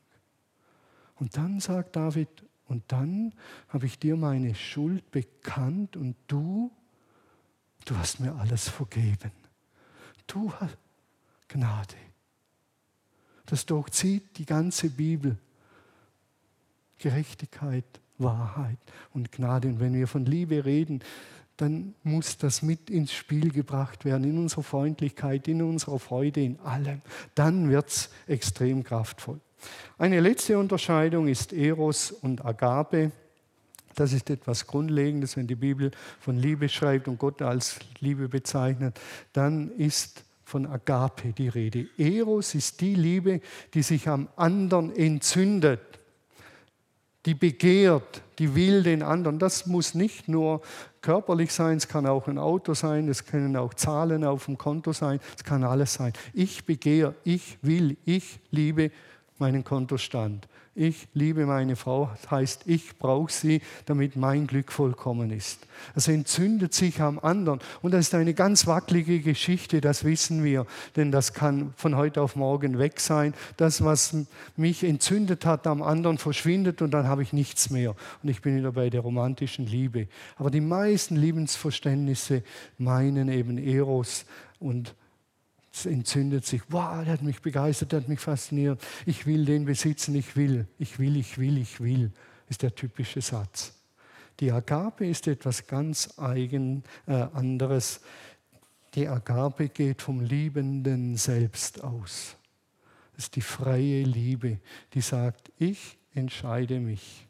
[1.16, 2.30] Und dann sagt David,
[2.70, 3.34] und dann
[3.68, 6.72] habe ich dir meine Schuld bekannt und du,
[7.84, 9.34] du hast mir alles vergeben.
[10.26, 10.78] Du hast
[11.50, 11.98] Gnade.
[13.46, 15.38] Das durchzieht die ganze Bibel.
[17.02, 17.86] Gerechtigkeit,
[18.18, 18.78] Wahrheit
[19.14, 19.68] und Gnade.
[19.68, 21.02] Und wenn wir von Liebe reden,
[21.58, 26.60] dann muss das mit ins Spiel gebracht werden, in unserer Freundlichkeit, in unserer Freude, in
[26.62, 27.02] allem.
[27.36, 29.40] Dann wird es extrem kraftvoll.
[29.98, 33.12] Eine letzte Unterscheidung ist Eros und Agape.
[33.96, 39.00] Das ist etwas Grundlegendes, wenn die Bibel von Liebe schreibt und Gott als Liebe bezeichnet,
[39.34, 41.88] dann ist von Agape die Rede.
[41.98, 43.42] Eros ist die Liebe,
[43.74, 45.91] die sich am anderen entzündet,
[47.26, 49.40] die begehrt, die will den anderen.
[49.40, 50.62] Das muss nicht nur
[51.02, 54.94] körperlich sein, es kann auch ein Auto sein, es können auch Zahlen auf dem Konto
[54.94, 56.14] sein, es kann alles sein.
[56.34, 58.92] Ich begehre, ich will, ich liebe
[59.38, 60.48] meinen Kontostand.
[60.74, 65.68] Ich liebe meine Frau, das heißt, ich brauche sie, damit mein Glück vollkommen ist.
[65.96, 67.60] Es entzündet sich am anderen.
[67.82, 70.66] Und das ist eine ganz wackelige Geschichte, das wissen wir.
[70.96, 73.34] Denn das kann von heute auf morgen weg sein.
[73.58, 74.16] Das, was
[74.56, 77.94] mich entzündet hat am anderen, verschwindet und dann habe ich nichts mehr.
[78.24, 80.08] Und ich bin wieder bei der romantischen Liebe.
[80.38, 82.44] Aber die meisten Lebensverständnisse
[82.78, 84.26] meinen eben Eros
[84.62, 84.96] und
[85.86, 86.62] entzündet sich.
[86.70, 88.82] Wow, der hat mich begeistert, der hat mich fasziniert.
[89.06, 92.12] Ich will den besitzen, ich will, ich will, ich will, ich will,
[92.50, 93.74] ist der typische Satz.
[94.40, 98.02] Die Agape ist etwas ganz eigen äh, anderes.
[98.96, 102.36] Die Agape geht vom Liebenden selbst aus.
[103.16, 104.60] Das ist die freie Liebe,
[104.94, 107.28] die sagt, ich entscheide mich.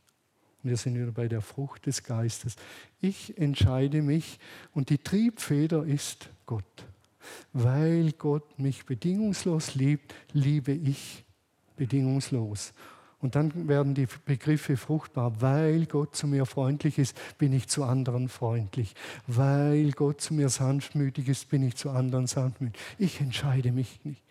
[0.63, 2.55] Und wir sind wieder bei der Frucht des Geistes.
[3.01, 4.39] Ich entscheide mich
[4.73, 6.85] und die Triebfeder ist Gott.
[7.53, 11.25] Weil Gott mich bedingungslos liebt, liebe ich
[11.75, 12.73] bedingungslos.
[13.19, 15.41] Und dann werden die Begriffe fruchtbar.
[15.41, 18.95] Weil Gott zu mir freundlich ist, bin ich zu anderen freundlich.
[19.27, 22.81] Weil Gott zu mir sanftmütig ist, bin ich zu anderen sanftmütig.
[22.97, 24.23] Ich entscheide mich nicht.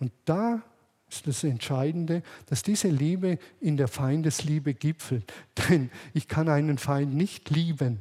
[0.00, 0.62] Und da
[1.10, 5.30] ist das Entscheidende, dass diese Liebe in der Feindesliebe gipfelt.
[5.68, 8.00] Denn ich kann einen Feind nicht lieben,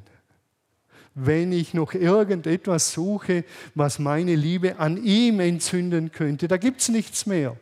[1.14, 3.44] wenn ich noch irgendetwas suche,
[3.76, 6.48] was meine Liebe an ihm entzünden könnte.
[6.48, 7.58] Da gibt es nichts mehr.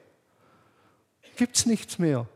[1.35, 2.27] Gibt es nichts mehr.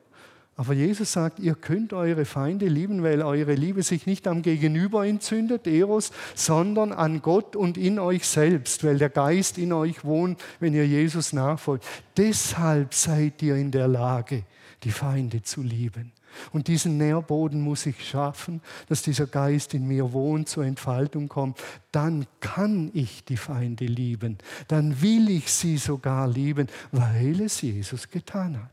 [0.55, 5.05] Aber Jesus sagt, ihr könnt eure Feinde lieben, weil eure Liebe sich nicht am Gegenüber
[5.05, 10.39] entzündet, Eros, sondern an Gott und in euch selbst, weil der Geist in euch wohnt,
[10.59, 11.85] wenn ihr Jesus nachfolgt.
[12.17, 14.43] Deshalb seid ihr in der Lage,
[14.83, 16.11] die Feinde zu lieben.
[16.51, 21.59] Und diesen Nährboden muss ich schaffen, dass dieser Geist in mir wohnt, zur Entfaltung kommt.
[21.91, 24.37] Dann kann ich die Feinde lieben.
[24.67, 28.69] Dann will ich sie sogar lieben, weil es Jesus getan hat.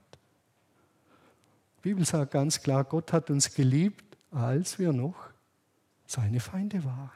[1.78, 5.16] Die Bibel sagt ganz klar, Gott hat uns geliebt, als wir noch
[6.06, 7.10] seine Feinde waren.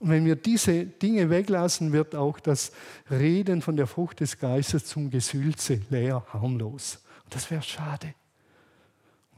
[0.00, 2.72] Und wenn wir diese Dinge weglassen, wird auch das
[3.10, 7.00] Reden von der Frucht des Geistes zum Gesülze leer, harmlos.
[7.24, 8.14] Und das wäre schade.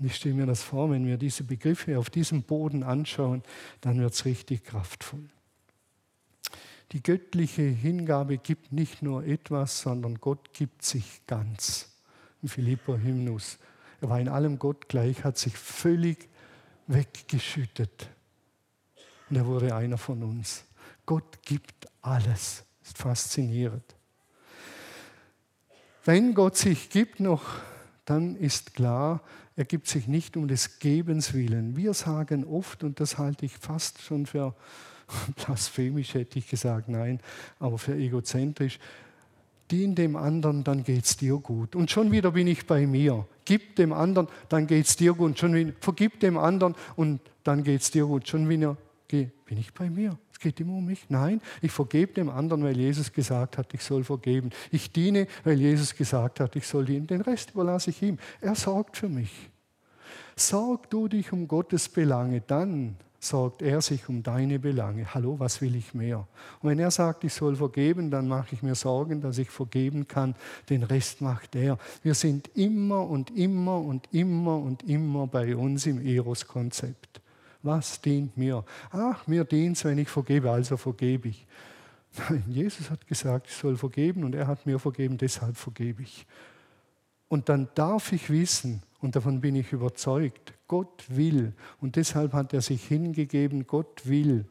[0.02, 3.44] Und ich stelle mir das vor, wenn wir diese Begriffe auf diesem Boden anschauen,
[3.82, 5.30] dann wird es richtig kraftvoll.
[6.90, 11.92] Die göttliche Hingabe gibt nicht nur etwas, sondern Gott gibt sich ganz.
[12.42, 13.58] Im Philipper Hymnus.
[14.00, 16.28] Er war in allem Gott gleich, hat sich völlig
[16.88, 18.10] weggeschüttet.
[19.30, 20.64] Und er wurde einer von uns.
[21.06, 22.64] Gott gibt alles.
[22.82, 23.94] Ist faszinierend.
[26.04, 27.44] wenn Gott sich gibt noch,
[28.04, 29.22] dann ist klar,
[29.56, 31.76] er gibt sich nicht um des Gebens willen.
[31.76, 34.54] Wir sagen oft, und das halte ich fast schon für
[35.44, 37.20] blasphemisch, hätte ich gesagt, nein,
[37.58, 38.78] aber für egozentrisch,
[39.70, 41.74] dien dem anderen, dann geht es dir gut.
[41.74, 43.26] Und schon wieder bin ich bei mir.
[43.44, 45.38] Gib dem anderen, dann geht es dir gut.
[45.38, 48.28] Schon wieder, vergib dem anderen und dann geht es dir gut.
[48.28, 48.76] Schon wieder
[49.08, 50.18] bin ich bei mir.
[50.42, 51.06] Geht immer um mich.
[51.08, 54.50] Nein, ich vergebe dem anderen, weil Jesus gesagt hat, ich soll vergeben.
[54.72, 57.06] Ich diene, weil Jesus gesagt hat, ich soll dienen.
[57.06, 58.18] Den Rest überlasse ich ihm.
[58.40, 59.50] Er sorgt für mich.
[60.34, 65.14] Sorg du dich um Gottes Belange, dann sorgt er sich um deine Belange.
[65.14, 66.26] Hallo, was will ich mehr?
[66.60, 70.08] Und wenn er sagt, ich soll vergeben, dann mache ich mir Sorgen, dass ich vergeben
[70.08, 70.34] kann.
[70.68, 71.78] Den Rest macht er.
[72.02, 77.21] Wir sind immer und immer und immer und immer bei uns im Eros-Konzept.
[77.62, 78.64] Was dient mir?
[78.90, 81.46] Ach, mir dient es, wenn ich vergebe, also vergebe ich.
[82.18, 86.26] Nein, Jesus hat gesagt, ich soll vergeben und er hat mir vergeben, deshalb vergebe ich.
[87.28, 92.52] Und dann darf ich wissen, und davon bin ich überzeugt, Gott will, und deshalb hat
[92.52, 94.44] er sich hingegeben, Gott will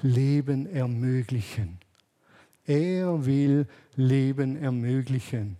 [0.00, 1.78] Leben ermöglichen.
[2.64, 5.56] Er will Leben ermöglichen.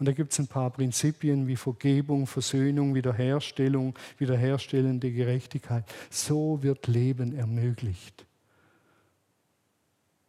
[0.00, 5.84] Und da gibt es ein paar Prinzipien wie Vergebung, Versöhnung, Wiederherstellung, wiederherstellende Gerechtigkeit.
[6.08, 8.24] So wird Leben ermöglicht.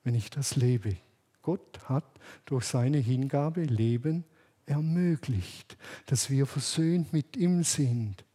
[0.04, 0.98] Wenn ich das lebe.
[1.42, 2.04] Gott hat
[2.46, 4.26] durch seine Hingabe Leben
[4.66, 8.26] ermöglicht, dass wir versöhnt mit ihm sind,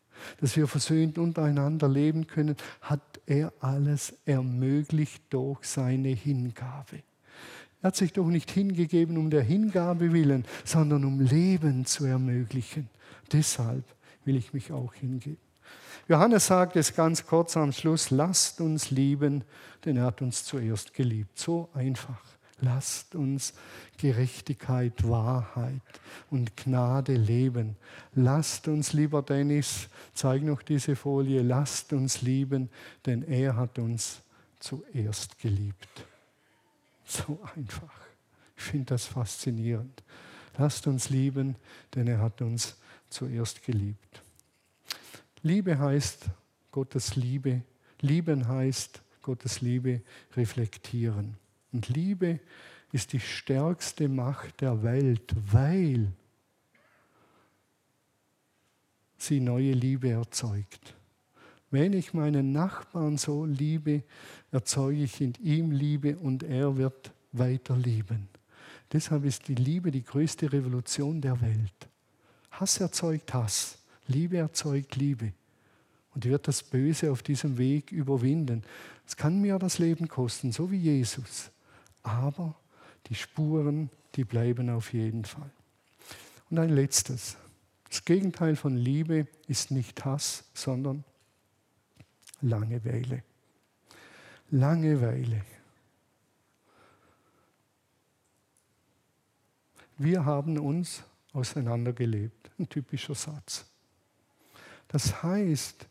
[0.41, 7.03] dass wir versöhnt untereinander leben können, hat er alles ermöglicht durch seine Hingabe.
[7.83, 12.89] Er hat sich doch nicht hingegeben um der Hingabe willen, sondern um Leben zu ermöglichen.
[13.33, 13.85] Deshalb
[14.25, 15.39] will ich mich auch hingeben.
[16.09, 19.43] Johannes sagt es ganz kurz am Schluss, lasst uns lieben,
[19.85, 21.39] denn er hat uns zuerst geliebt.
[21.39, 22.23] So einfach.
[22.61, 23.53] Lasst uns
[23.99, 25.83] Gerechtigkeit, Wahrheit
[26.31, 27.77] und Gnade leben.
[28.15, 32.71] Lasst uns, lieber Dennis, zeig noch diese Folie, lasst uns lieben,
[33.05, 34.23] denn er hat uns
[34.59, 36.07] zuerst geliebt.
[37.07, 37.95] So einfach.
[38.57, 40.03] Ich finde das faszinierend.
[40.59, 41.57] Lasst uns lieben,
[41.95, 42.77] denn er hat uns
[43.09, 44.23] zuerst geliebt.
[45.43, 46.27] Liebe heißt
[46.73, 47.63] Gottes Liebe.
[48.01, 50.03] Lieben heißt Gottes Liebe
[50.35, 51.37] reflektieren.
[51.73, 52.41] Und Liebe
[52.93, 56.13] ist die stärkste Macht der Welt, weil
[59.19, 60.95] sie neue Liebe erzeugt.
[61.71, 64.03] Wenn ich meinen Nachbarn so liebe,
[64.53, 68.29] erzeuge ich in ihm Liebe und er wird weiter lieben.
[68.93, 71.89] Deshalb ist die Liebe die größte Revolution der Welt.
[72.53, 75.33] Hass erzeugt Hass, Liebe erzeugt Liebe.
[76.15, 78.63] Und die wird das Böse auf diesem Weg überwinden.
[79.07, 81.51] Es kann mir das Leben kosten, so wie Jesus.
[82.03, 82.55] Aber
[83.09, 85.51] die Spuren, die bleiben auf jeden Fall.
[86.49, 87.37] Und ein letztes.
[87.91, 91.05] Das Gegenteil von Liebe ist nicht Hass, sondern
[92.43, 93.23] Langeweile.
[94.51, 95.43] Langeweile.
[99.99, 102.51] Wir haben uns auseinandergelebt.
[102.59, 103.65] Ein typischer Satz.
[104.89, 105.87] Das heißt,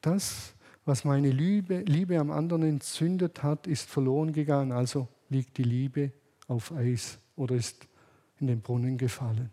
[0.00, 0.54] das,
[0.84, 4.72] was meine Liebe, Liebe am anderen entzündet hat, ist verloren gegangen.
[4.72, 6.12] Also liegt die Liebe
[6.46, 7.86] auf Eis oder ist
[8.38, 9.50] in den Brunnen gefallen.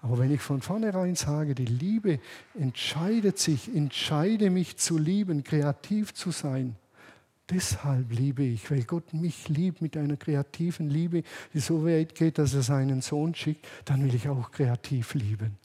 [0.00, 2.20] Aber wenn ich von vornherein sage, die Liebe
[2.54, 6.76] entscheidet sich, entscheide mich zu lieben, kreativ zu sein,
[7.50, 12.38] deshalb liebe ich, weil Gott mich liebt mit einer kreativen Liebe, die so weit geht,
[12.38, 15.56] dass er seinen Sohn schickt, dann will ich auch kreativ lieben.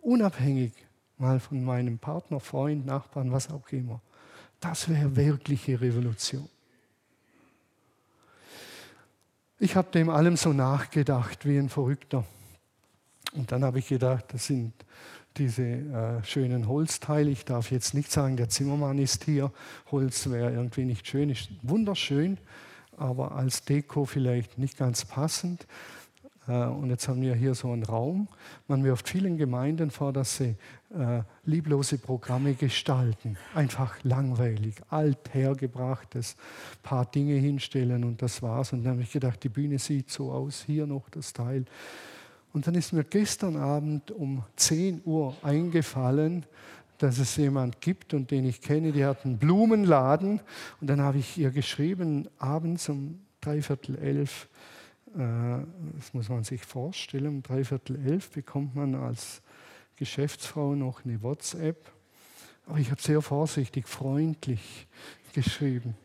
[0.00, 0.72] Unabhängig
[1.16, 4.00] mal von meinem Partner, Freund, Nachbarn, was auch immer.
[4.60, 6.48] Das wäre wirkliche Revolution.
[9.58, 12.24] Ich habe dem allem so nachgedacht wie ein Verrückter.
[13.34, 14.72] Und dann habe ich gedacht, das sind
[15.36, 17.30] diese äh, schönen Holzteile.
[17.30, 19.50] Ich darf jetzt nicht sagen, der Zimmermann ist hier.
[19.90, 22.38] Holz wäre irgendwie nicht schön, ist wunderschön,
[22.96, 25.66] aber als Deko vielleicht nicht ganz passend.
[26.46, 28.28] Äh, und jetzt haben wir hier so einen Raum.
[28.68, 30.56] Man wirft vielen Gemeinden vor, dass sie
[30.94, 33.38] äh, lieblose Programme gestalten.
[33.54, 36.36] Einfach langweilig, althergebrachtes,
[36.82, 38.72] paar Dinge hinstellen und das war's.
[38.72, 41.64] Und dann habe ich gedacht, die Bühne sieht so aus, hier noch das Teil.
[42.52, 46.44] Und dann ist mir gestern Abend um 10 Uhr eingefallen,
[46.98, 50.40] dass es jemand gibt und den ich kenne, die hat einen Blumenladen.
[50.80, 54.48] Und dann habe ich ihr geschrieben, abends um dreiviertel elf,
[55.14, 55.18] äh,
[55.96, 59.42] das muss man sich vorstellen, um dreiviertel elf bekommt man als
[59.96, 61.90] Geschäftsfrau noch eine WhatsApp.
[62.66, 64.86] Aber ich habe sehr vorsichtig, freundlich
[65.32, 65.96] geschrieben.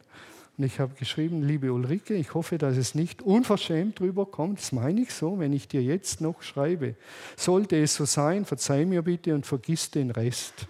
[0.57, 4.57] Und ich habe geschrieben, liebe Ulrike, ich hoffe, dass es nicht unverschämt drüber kommt.
[4.57, 6.95] Das meine ich so, wenn ich dir jetzt noch schreibe.
[7.35, 10.67] Sollte es so sein, verzeih mir bitte und vergiss den Rest.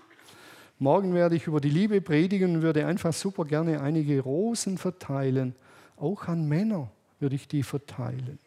[0.77, 5.55] Morgen werde ich über die Liebe predigen und würde einfach super gerne einige Rosen verteilen.
[5.95, 8.39] Auch an Männer würde ich die verteilen.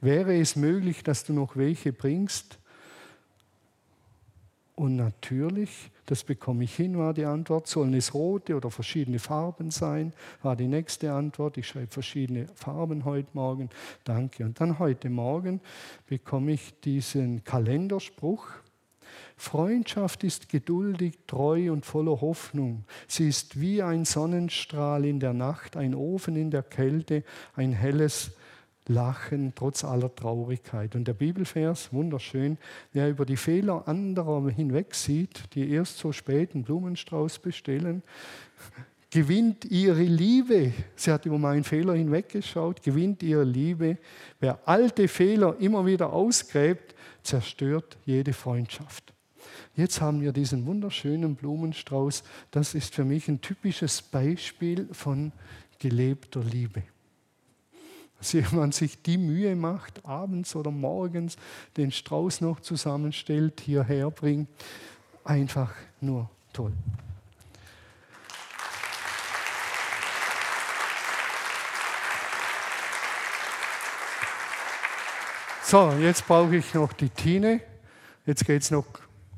[0.00, 2.58] Wäre es möglich, dass du noch welche bringst?
[4.78, 7.66] Und natürlich, das bekomme ich hin, war die Antwort.
[7.66, 10.12] Sollen es rote oder verschiedene Farben sein?
[10.40, 11.56] War die nächste Antwort.
[11.56, 13.70] Ich schreibe verschiedene Farben heute Morgen.
[14.04, 14.44] Danke.
[14.44, 15.60] Und dann heute Morgen
[16.06, 18.46] bekomme ich diesen Kalenderspruch.
[19.36, 22.84] Freundschaft ist geduldig, treu und voller Hoffnung.
[23.08, 27.24] Sie ist wie ein Sonnenstrahl in der Nacht, ein Ofen in der Kälte,
[27.56, 28.30] ein helles
[28.88, 30.96] lachen trotz aller Traurigkeit.
[30.96, 32.58] Und der Bibelvers, wunderschön,
[32.92, 38.02] wer über die Fehler anderer hinweg sieht, die erst so spät einen Blumenstrauß bestellen,
[39.10, 40.72] gewinnt ihre Liebe.
[40.96, 43.98] Sie hat über meinen Fehler hinweggeschaut, gewinnt ihre Liebe.
[44.40, 49.12] Wer alte Fehler immer wieder ausgräbt, zerstört jede Freundschaft.
[49.76, 52.24] Jetzt haben wir diesen wunderschönen Blumenstrauß.
[52.50, 55.32] Das ist für mich ein typisches Beispiel von
[55.78, 56.82] gelebter Liebe.
[58.18, 61.36] Dass jemand sich die Mühe macht, abends oder morgens
[61.76, 64.48] den Strauß noch zusammenstellt, hierher bringt.
[65.24, 66.72] Einfach nur toll.
[75.62, 77.60] So, jetzt brauche ich noch die Tine.
[78.24, 78.86] Jetzt geht es noch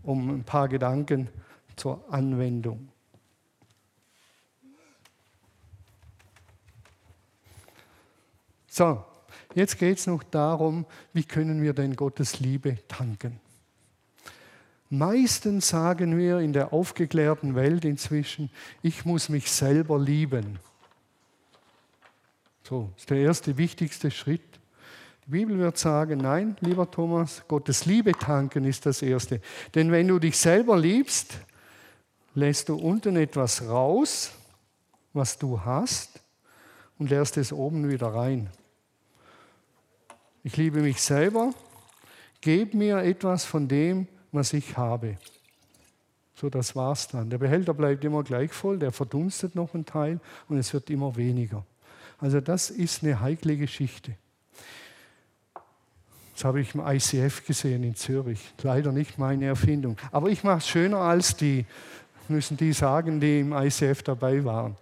[0.04, 1.28] um ein paar Gedanken
[1.74, 2.88] zur Anwendung.
[8.72, 9.04] So,
[9.54, 13.40] jetzt geht es noch darum, wie können wir denn Gottes Liebe tanken.
[14.88, 18.48] Meistens sagen wir in der aufgeklärten Welt inzwischen,
[18.80, 20.60] ich muss mich selber lieben.
[22.62, 24.60] So, ist der erste wichtigste Schritt.
[25.26, 29.40] Die Bibel wird sagen, nein, lieber Thomas, Gottes Liebe tanken ist das Erste.
[29.74, 31.38] Denn wenn du dich selber liebst,
[32.34, 34.30] lässt du unten etwas raus,
[35.12, 36.20] was du hast,
[37.00, 38.50] und lässt es oben wieder rein.
[40.42, 41.52] Ich liebe mich selber,
[42.40, 45.18] gebe mir etwas von dem, was ich habe.
[46.34, 47.28] So, das war's dann.
[47.28, 51.16] Der Behälter bleibt immer gleich voll, der verdunstet noch ein Teil und es wird immer
[51.16, 51.66] weniger.
[52.18, 54.14] Also das ist eine heikle Geschichte.
[56.34, 58.40] Das habe ich im ICF gesehen in Zürich.
[58.62, 59.98] Leider nicht meine Erfindung.
[60.10, 61.66] Aber ich mache es schöner als die,
[62.28, 64.76] müssen die sagen, die im ICF dabei waren.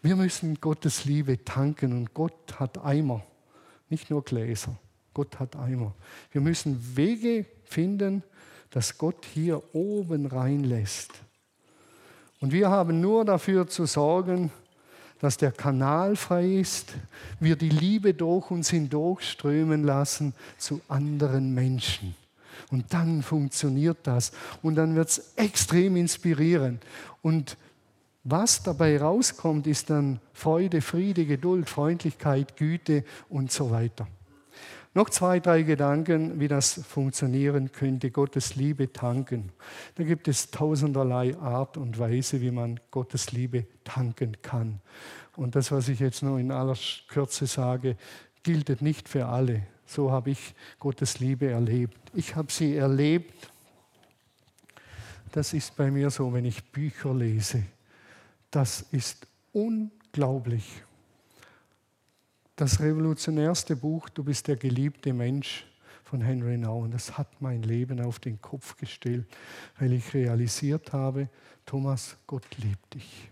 [0.00, 3.22] Wir müssen Gottes Liebe tanken und Gott hat Eimer.
[3.90, 4.76] Nicht nur Gläser.
[5.14, 5.94] Gott hat Eimer.
[6.32, 8.22] Wir müssen Wege finden,
[8.70, 11.10] dass Gott hier oben reinlässt.
[12.40, 14.50] Und wir haben nur dafür zu sorgen,
[15.20, 16.94] dass der Kanal frei ist,
[17.40, 22.14] wir die Liebe durch uns hindurchströmen lassen zu anderen Menschen.
[22.70, 24.32] Und dann funktioniert das.
[24.62, 26.84] Und dann wird es extrem inspirierend.
[27.22, 27.56] Und
[28.30, 34.06] was dabei rauskommt, ist dann Freude, Friede, Geduld, Freundlichkeit, Güte und so weiter.
[34.94, 39.52] Noch zwei, drei Gedanken, wie das funktionieren könnte, Gottes Liebe tanken.
[39.94, 44.80] Da gibt es tausenderlei Art und Weise, wie man Gottes Liebe tanken kann.
[45.36, 46.76] Und das, was ich jetzt nur in aller
[47.08, 47.96] Kürze sage,
[48.42, 49.62] gilt nicht für alle.
[49.86, 51.96] So habe ich Gottes Liebe erlebt.
[52.14, 53.50] Ich habe sie erlebt.
[55.32, 57.62] Das ist bei mir so, wenn ich Bücher lese.
[58.50, 60.82] Das ist unglaublich.
[62.56, 65.66] Das revolutionärste Buch, Du bist der geliebte Mensch
[66.02, 69.26] von Henry Nouwen, das hat mein Leben auf den Kopf gestellt,
[69.78, 71.28] weil ich realisiert habe,
[71.66, 73.30] Thomas, Gott liebt dich.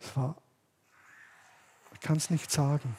[0.00, 0.36] Es war,
[1.94, 2.96] ich kann es nicht sagen.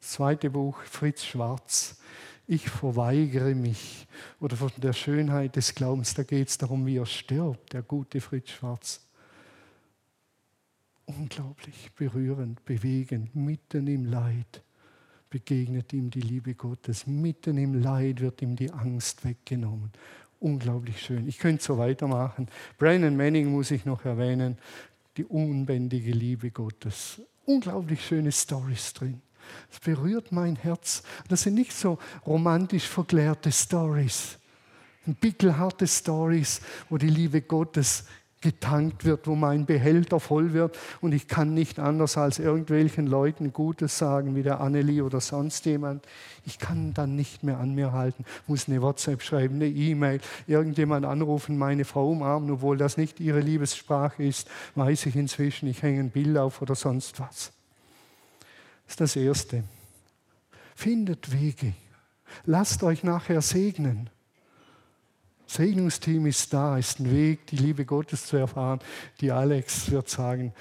[0.00, 2.00] Das zweite Buch, Fritz Schwarz,
[2.46, 4.06] ich verweigere mich.
[4.40, 8.20] Oder von der Schönheit des Glaubens, da geht es darum, wie er stirbt, der gute
[8.20, 9.03] Fritz Schwarz
[11.06, 14.62] unglaublich berührend, bewegend, mitten im Leid
[15.34, 17.08] begegnet ihm die Liebe Gottes.
[17.08, 19.90] Mitten im Leid wird ihm die Angst weggenommen.
[20.38, 21.26] Unglaublich schön.
[21.26, 22.46] Ich könnte so weitermachen.
[22.78, 24.56] Brandon Manning muss ich noch erwähnen.
[25.16, 27.20] Die unbändige Liebe Gottes.
[27.46, 29.22] Unglaublich schöne Stories drin.
[29.72, 31.02] Es berührt mein Herz.
[31.26, 34.38] Das sind nicht so romantisch verklärte Stories.
[35.20, 38.04] Pickelharte Stories, wo die Liebe Gottes
[38.44, 43.54] getankt wird, wo mein Behälter voll wird und ich kann nicht anders als irgendwelchen Leuten
[43.54, 46.04] Gutes sagen, wie der Annelie oder sonst jemand.
[46.44, 51.06] Ich kann dann nicht mehr an mir halten, muss eine WhatsApp schreiben, eine E-Mail, irgendjemand
[51.06, 56.00] anrufen, meine Frau umarmen, obwohl das nicht ihre Liebessprache ist, weiß ich inzwischen, ich hänge
[56.00, 57.50] ein Bild auf oder sonst was.
[58.84, 59.64] Das ist das Erste.
[60.74, 61.72] Findet Wege.
[62.44, 64.10] Lasst euch nachher segnen.
[65.46, 68.80] Segnungsteam ist da, ist ein Weg, die Liebe Gottes zu erfahren.
[69.20, 70.52] Die Alex wird sagen,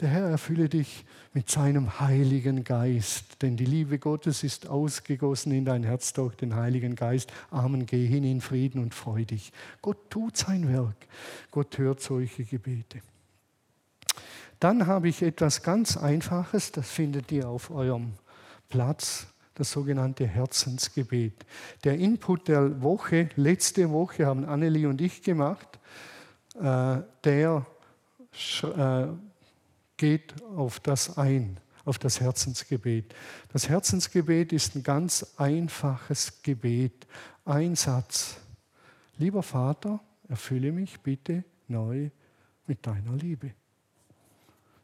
[0.00, 5.64] der Herr erfülle dich mit seinem Heiligen Geist, denn die Liebe Gottes ist ausgegossen in
[5.64, 7.32] dein Herz durch den Heiligen Geist.
[7.50, 9.52] Amen, geh hin in Frieden und freu dich.
[9.80, 10.96] Gott tut sein Werk.
[11.50, 13.00] Gott hört solche Gebete.
[14.60, 18.12] Dann habe ich etwas ganz Einfaches, das findet ihr auf eurem
[18.68, 19.26] Platz
[19.56, 21.44] das sogenannte Herzensgebet.
[21.84, 25.78] Der Input der Woche, letzte Woche haben Annelie und ich gemacht,
[26.60, 27.66] äh, der
[28.62, 29.06] äh,
[29.96, 33.14] geht auf das ein, auf das Herzensgebet.
[33.52, 37.06] Das Herzensgebet ist ein ganz einfaches Gebet.
[37.44, 38.36] Ein Satz.
[39.18, 42.10] Lieber Vater, erfülle mich bitte neu
[42.66, 43.52] mit deiner Liebe.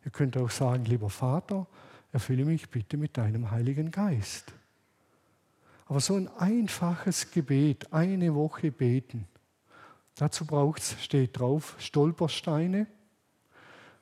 [0.04, 1.66] Ihr könnt auch sagen, lieber Vater,
[2.12, 4.52] erfülle mich bitte mit deinem Heiligen Geist.
[5.92, 9.26] Aber so ein einfaches Gebet, eine Woche beten,
[10.14, 12.86] dazu braucht es, steht drauf, Stolpersteine,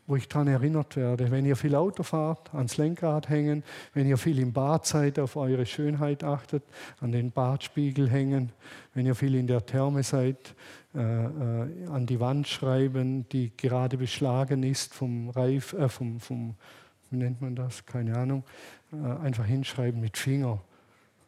[0.06, 1.32] wo ich daran erinnert werde.
[1.32, 5.34] Wenn ihr viel Auto fahrt, ans Lenkrad hängen, wenn ihr viel im Bad seid, auf
[5.34, 6.62] eure Schönheit achtet,
[7.00, 8.52] an den Badspiegel hängen,
[8.94, 10.54] wenn ihr viel in der Therme seid,
[10.94, 16.54] äh, äh, an die Wand schreiben, die gerade beschlagen ist vom Reif, äh, vom, vom,
[17.10, 18.44] wie nennt man das, keine Ahnung,
[18.92, 20.62] äh, einfach hinschreiben mit Finger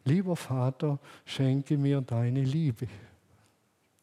[0.05, 2.87] lieber Vater, schenke mir deine Liebe.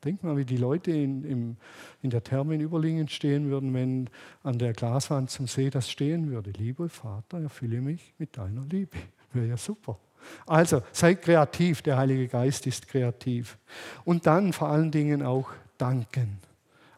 [0.05, 1.57] Denk mal, wie die Leute in, in,
[2.01, 4.09] in der Therme in Überlingen stehen würden, wenn
[4.43, 6.53] an der Glaswand zum See das stehen würde.
[6.53, 8.97] Lieber Vater, erfülle mich mit deiner Liebe.
[9.33, 9.99] Wäre ja super.
[10.47, 13.59] Also, seid kreativ, der Heilige Geist ist kreativ.
[14.05, 16.39] Und dann vor allen Dingen auch danken.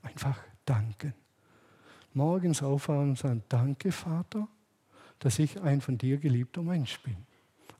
[0.03, 1.13] Einfach danken.
[2.15, 4.47] Morgens aufwachen und sagen, danke Vater,
[5.19, 7.17] dass ich ein von dir geliebter Mensch bin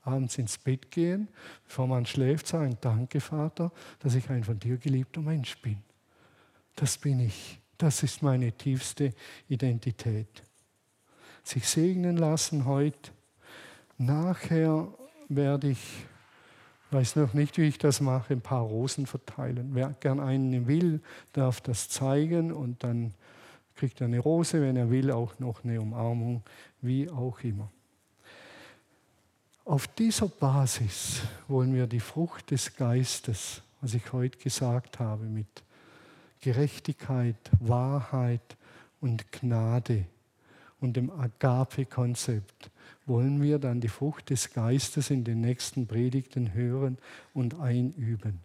[0.03, 1.29] abends ins Bett gehen,
[1.65, 5.79] bevor man schläft, sagen, danke Vater, dass ich ein von dir geliebter Mensch bin.
[6.77, 7.61] Das bin ich.
[7.79, 9.13] Das ist meine tiefste
[9.49, 10.43] Identität.
[11.43, 13.11] Sich segnen lassen heute.
[13.99, 14.89] Nachher
[15.29, 16.07] werde ich,
[16.91, 19.71] weiß noch nicht, wie ich das mache, ein paar Rosen verteilen.
[19.73, 21.01] Wer gern einen will,
[21.33, 23.15] darf das zeigen und dann
[23.75, 26.43] kriegt er eine Rose, wenn er will, auch noch eine Umarmung,
[26.81, 27.71] wie auch immer.
[29.65, 35.47] Auf dieser Basis wollen wir die Frucht des Geistes, was ich heute gesagt habe, mit
[36.41, 38.57] Gerechtigkeit, Wahrheit
[39.01, 40.05] und Gnade
[40.81, 42.71] und dem Agape-Konzept,
[43.07, 46.99] wollen wir dann die Frucht des Geistes in den nächsten Predigten hören
[47.33, 48.41] und einüben.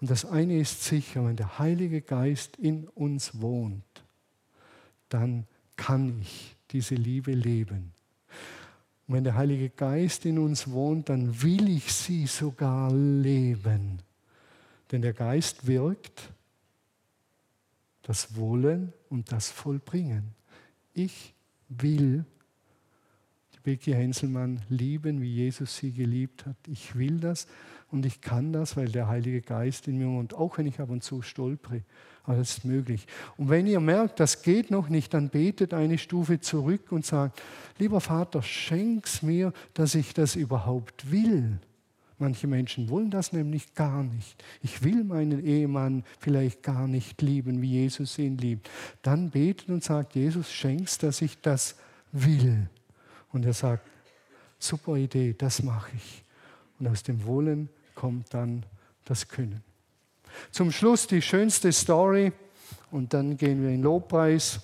[0.00, 3.82] Und das eine ist sicher, wenn der Heilige Geist in uns wohnt,
[5.08, 7.92] dann kann ich diese Liebe leben.
[9.10, 13.98] Und wenn der Heilige Geist in uns wohnt, dann will ich sie sogar leben.
[14.92, 16.32] Denn der Geist wirkt
[18.02, 20.36] das Wollen und das Vollbringen.
[20.94, 21.34] Ich
[21.68, 22.24] will
[23.52, 26.56] die Becky Henselmann lieben, wie Jesus sie geliebt hat.
[26.68, 27.48] Ich will das
[27.90, 30.88] und ich kann das, weil der Heilige Geist in mir wohnt, auch wenn ich ab
[30.88, 31.82] und zu stolpere.
[32.26, 33.06] Ist möglich.
[33.36, 37.42] Und wenn ihr merkt, das geht noch nicht, dann betet eine Stufe zurück und sagt,
[37.78, 41.58] lieber Vater, schenk's mir, dass ich das überhaupt will.
[42.20, 44.44] Manche Menschen wollen das nämlich gar nicht.
[44.62, 48.70] Ich will meinen Ehemann vielleicht gar nicht lieben, wie Jesus ihn liebt.
[49.02, 51.76] Dann betet und sagt, Jesus, schenk's, dass ich das
[52.12, 52.68] will.
[53.32, 53.88] Und er sagt,
[54.58, 56.22] super Idee, das mache ich.
[56.78, 58.64] Und aus dem Wollen kommt dann
[59.04, 59.69] das Können.
[60.50, 62.32] Zum Schluss die schönste Story
[62.90, 64.60] und dann gehen wir in Lobpreis.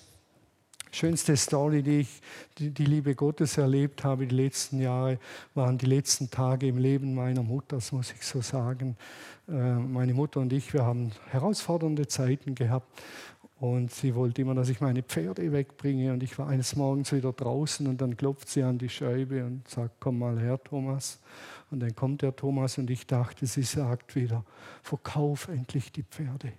[0.91, 2.21] Schönste Story, die ich,
[2.57, 5.19] die, die Liebe Gottes erlebt habe die letzten Jahre,
[5.53, 8.95] waren die letzten Tage im Leben meiner Mutter, das muss ich so sagen.
[9.47, 12.87] Äh, meine Mutter und ich, wir haben herausfordernde Zeiten gehabt
[13.59, 16.13] und sie wollte immer, dass ich meine Pferde wegbringe.
[16.13, 19.67] Und ich war eines Morgens wieder draußen und dann klopft sie an die Scheibe und
[19.67, 21.19] sagt, komm mal her, Thomas.
[21.69, 24.45] Und dann kommt der Thomas und ich dachte, sie sagt wieder,
[24.81, 26.53] verkauf endlich die Pferde.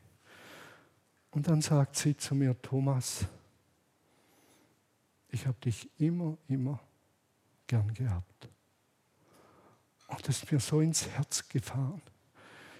[1.30, 3.26] Und dann sagt sie zu mir, Thomas,
[5.30, 6.80] ich habe dich immer, immer
[7.66, 8.48] gern gehabt.
[10.08, 12.02] Und das ist mir so ins Herz gefahren.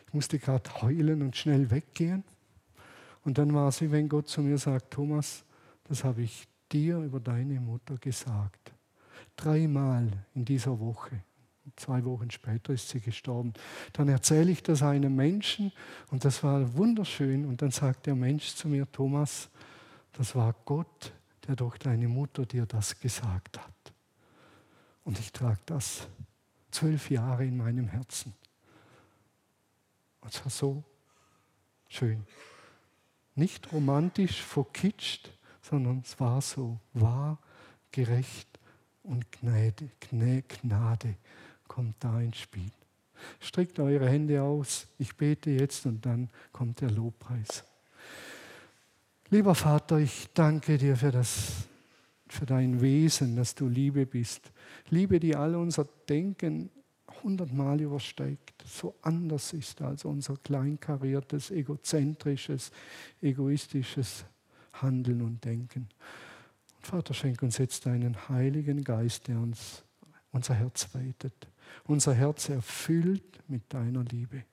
[0.07, 2.24] Ich musste gerade heulen und schnell weggehen.
[3.24, 5.45] Und dann war es wie wenn Gott zu mir sagt, Thomas,
[5.85, 8.72] das habe ich dir über deine Mutter gesagt.
[9.37, 11.22] Dreimal in dieser Woche.
[11.76, 13.52] Zwei Wochen später ist sie gestorben.
[13.92, 15.72] Dann erzähle ich das einem Menschen
[16.10, 17.44] und das war wunderschön.
[17.44, 19.48] Und dann sagt der Mensch zu mir, Thomas,
[20.12, 21.12] das war Gott,
[21.46, 23.92] der durch deine Mutter dir das gesagt hat.
[25.04, 26.06] Und ich trage das
[26.70, 28.34] zwölf Jahre in meinem Herzen.
[30.20, 30.84] Und es war so
[31.88, 32.26] schön.
[33.34, 35.30] Nicht romantisch verkitscht,
[35.62, 37.38] sondern es war so wahr,
[37.90, 38.58] gerecht
[39.02, 41.16] und Gnade, Gnade
[41.68, 42.70] kommt da ins Spiel.
[43.40, 44.86] Streckt eure Hände aus.
[44.98, 47.64] Ich bete jetzt und dann kommt der Lobpreis.
[49.30, 51.68] Lieber Vater, ich danke dir für, das,
[52.28, 54.50] für dein Wesen, dass du Liebe bist.
[54.88, 56.70] Liebe, die all unser Denken
[57.22, 62.70] hundertmal übersteigt, so anders ist als unser kleinkariertes, egozentrisches,
[63.20, 64.24] egoistisches
[64.74, 65.88] Handeln und Denken.
[66.76, 69.82] Und Vater, schenk uns jetzt deinen Heiligen Geist, der uns
[70.30, 71.48] unser Herz weitet,
[71.84, 74.44] unser Herz erfüllt mit deiner Liebe.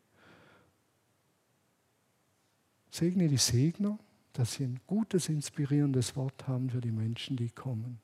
[2.90, 4.00] Segne die Segner,
[4.34, 8.00] dass sie ein gutes, inspirierendes Wort haben für die Menschen, die kommen.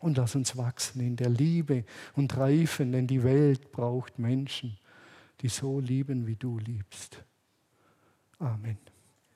[0.00, 1.84] Und lass uns wachsen in der Liebe
[2.14, 4.78] und reifen, denn die Welt braucht Menschen,
[5.40, 7.22] die so lieben, wie du liebst.
[8.38, 8.78] Amen.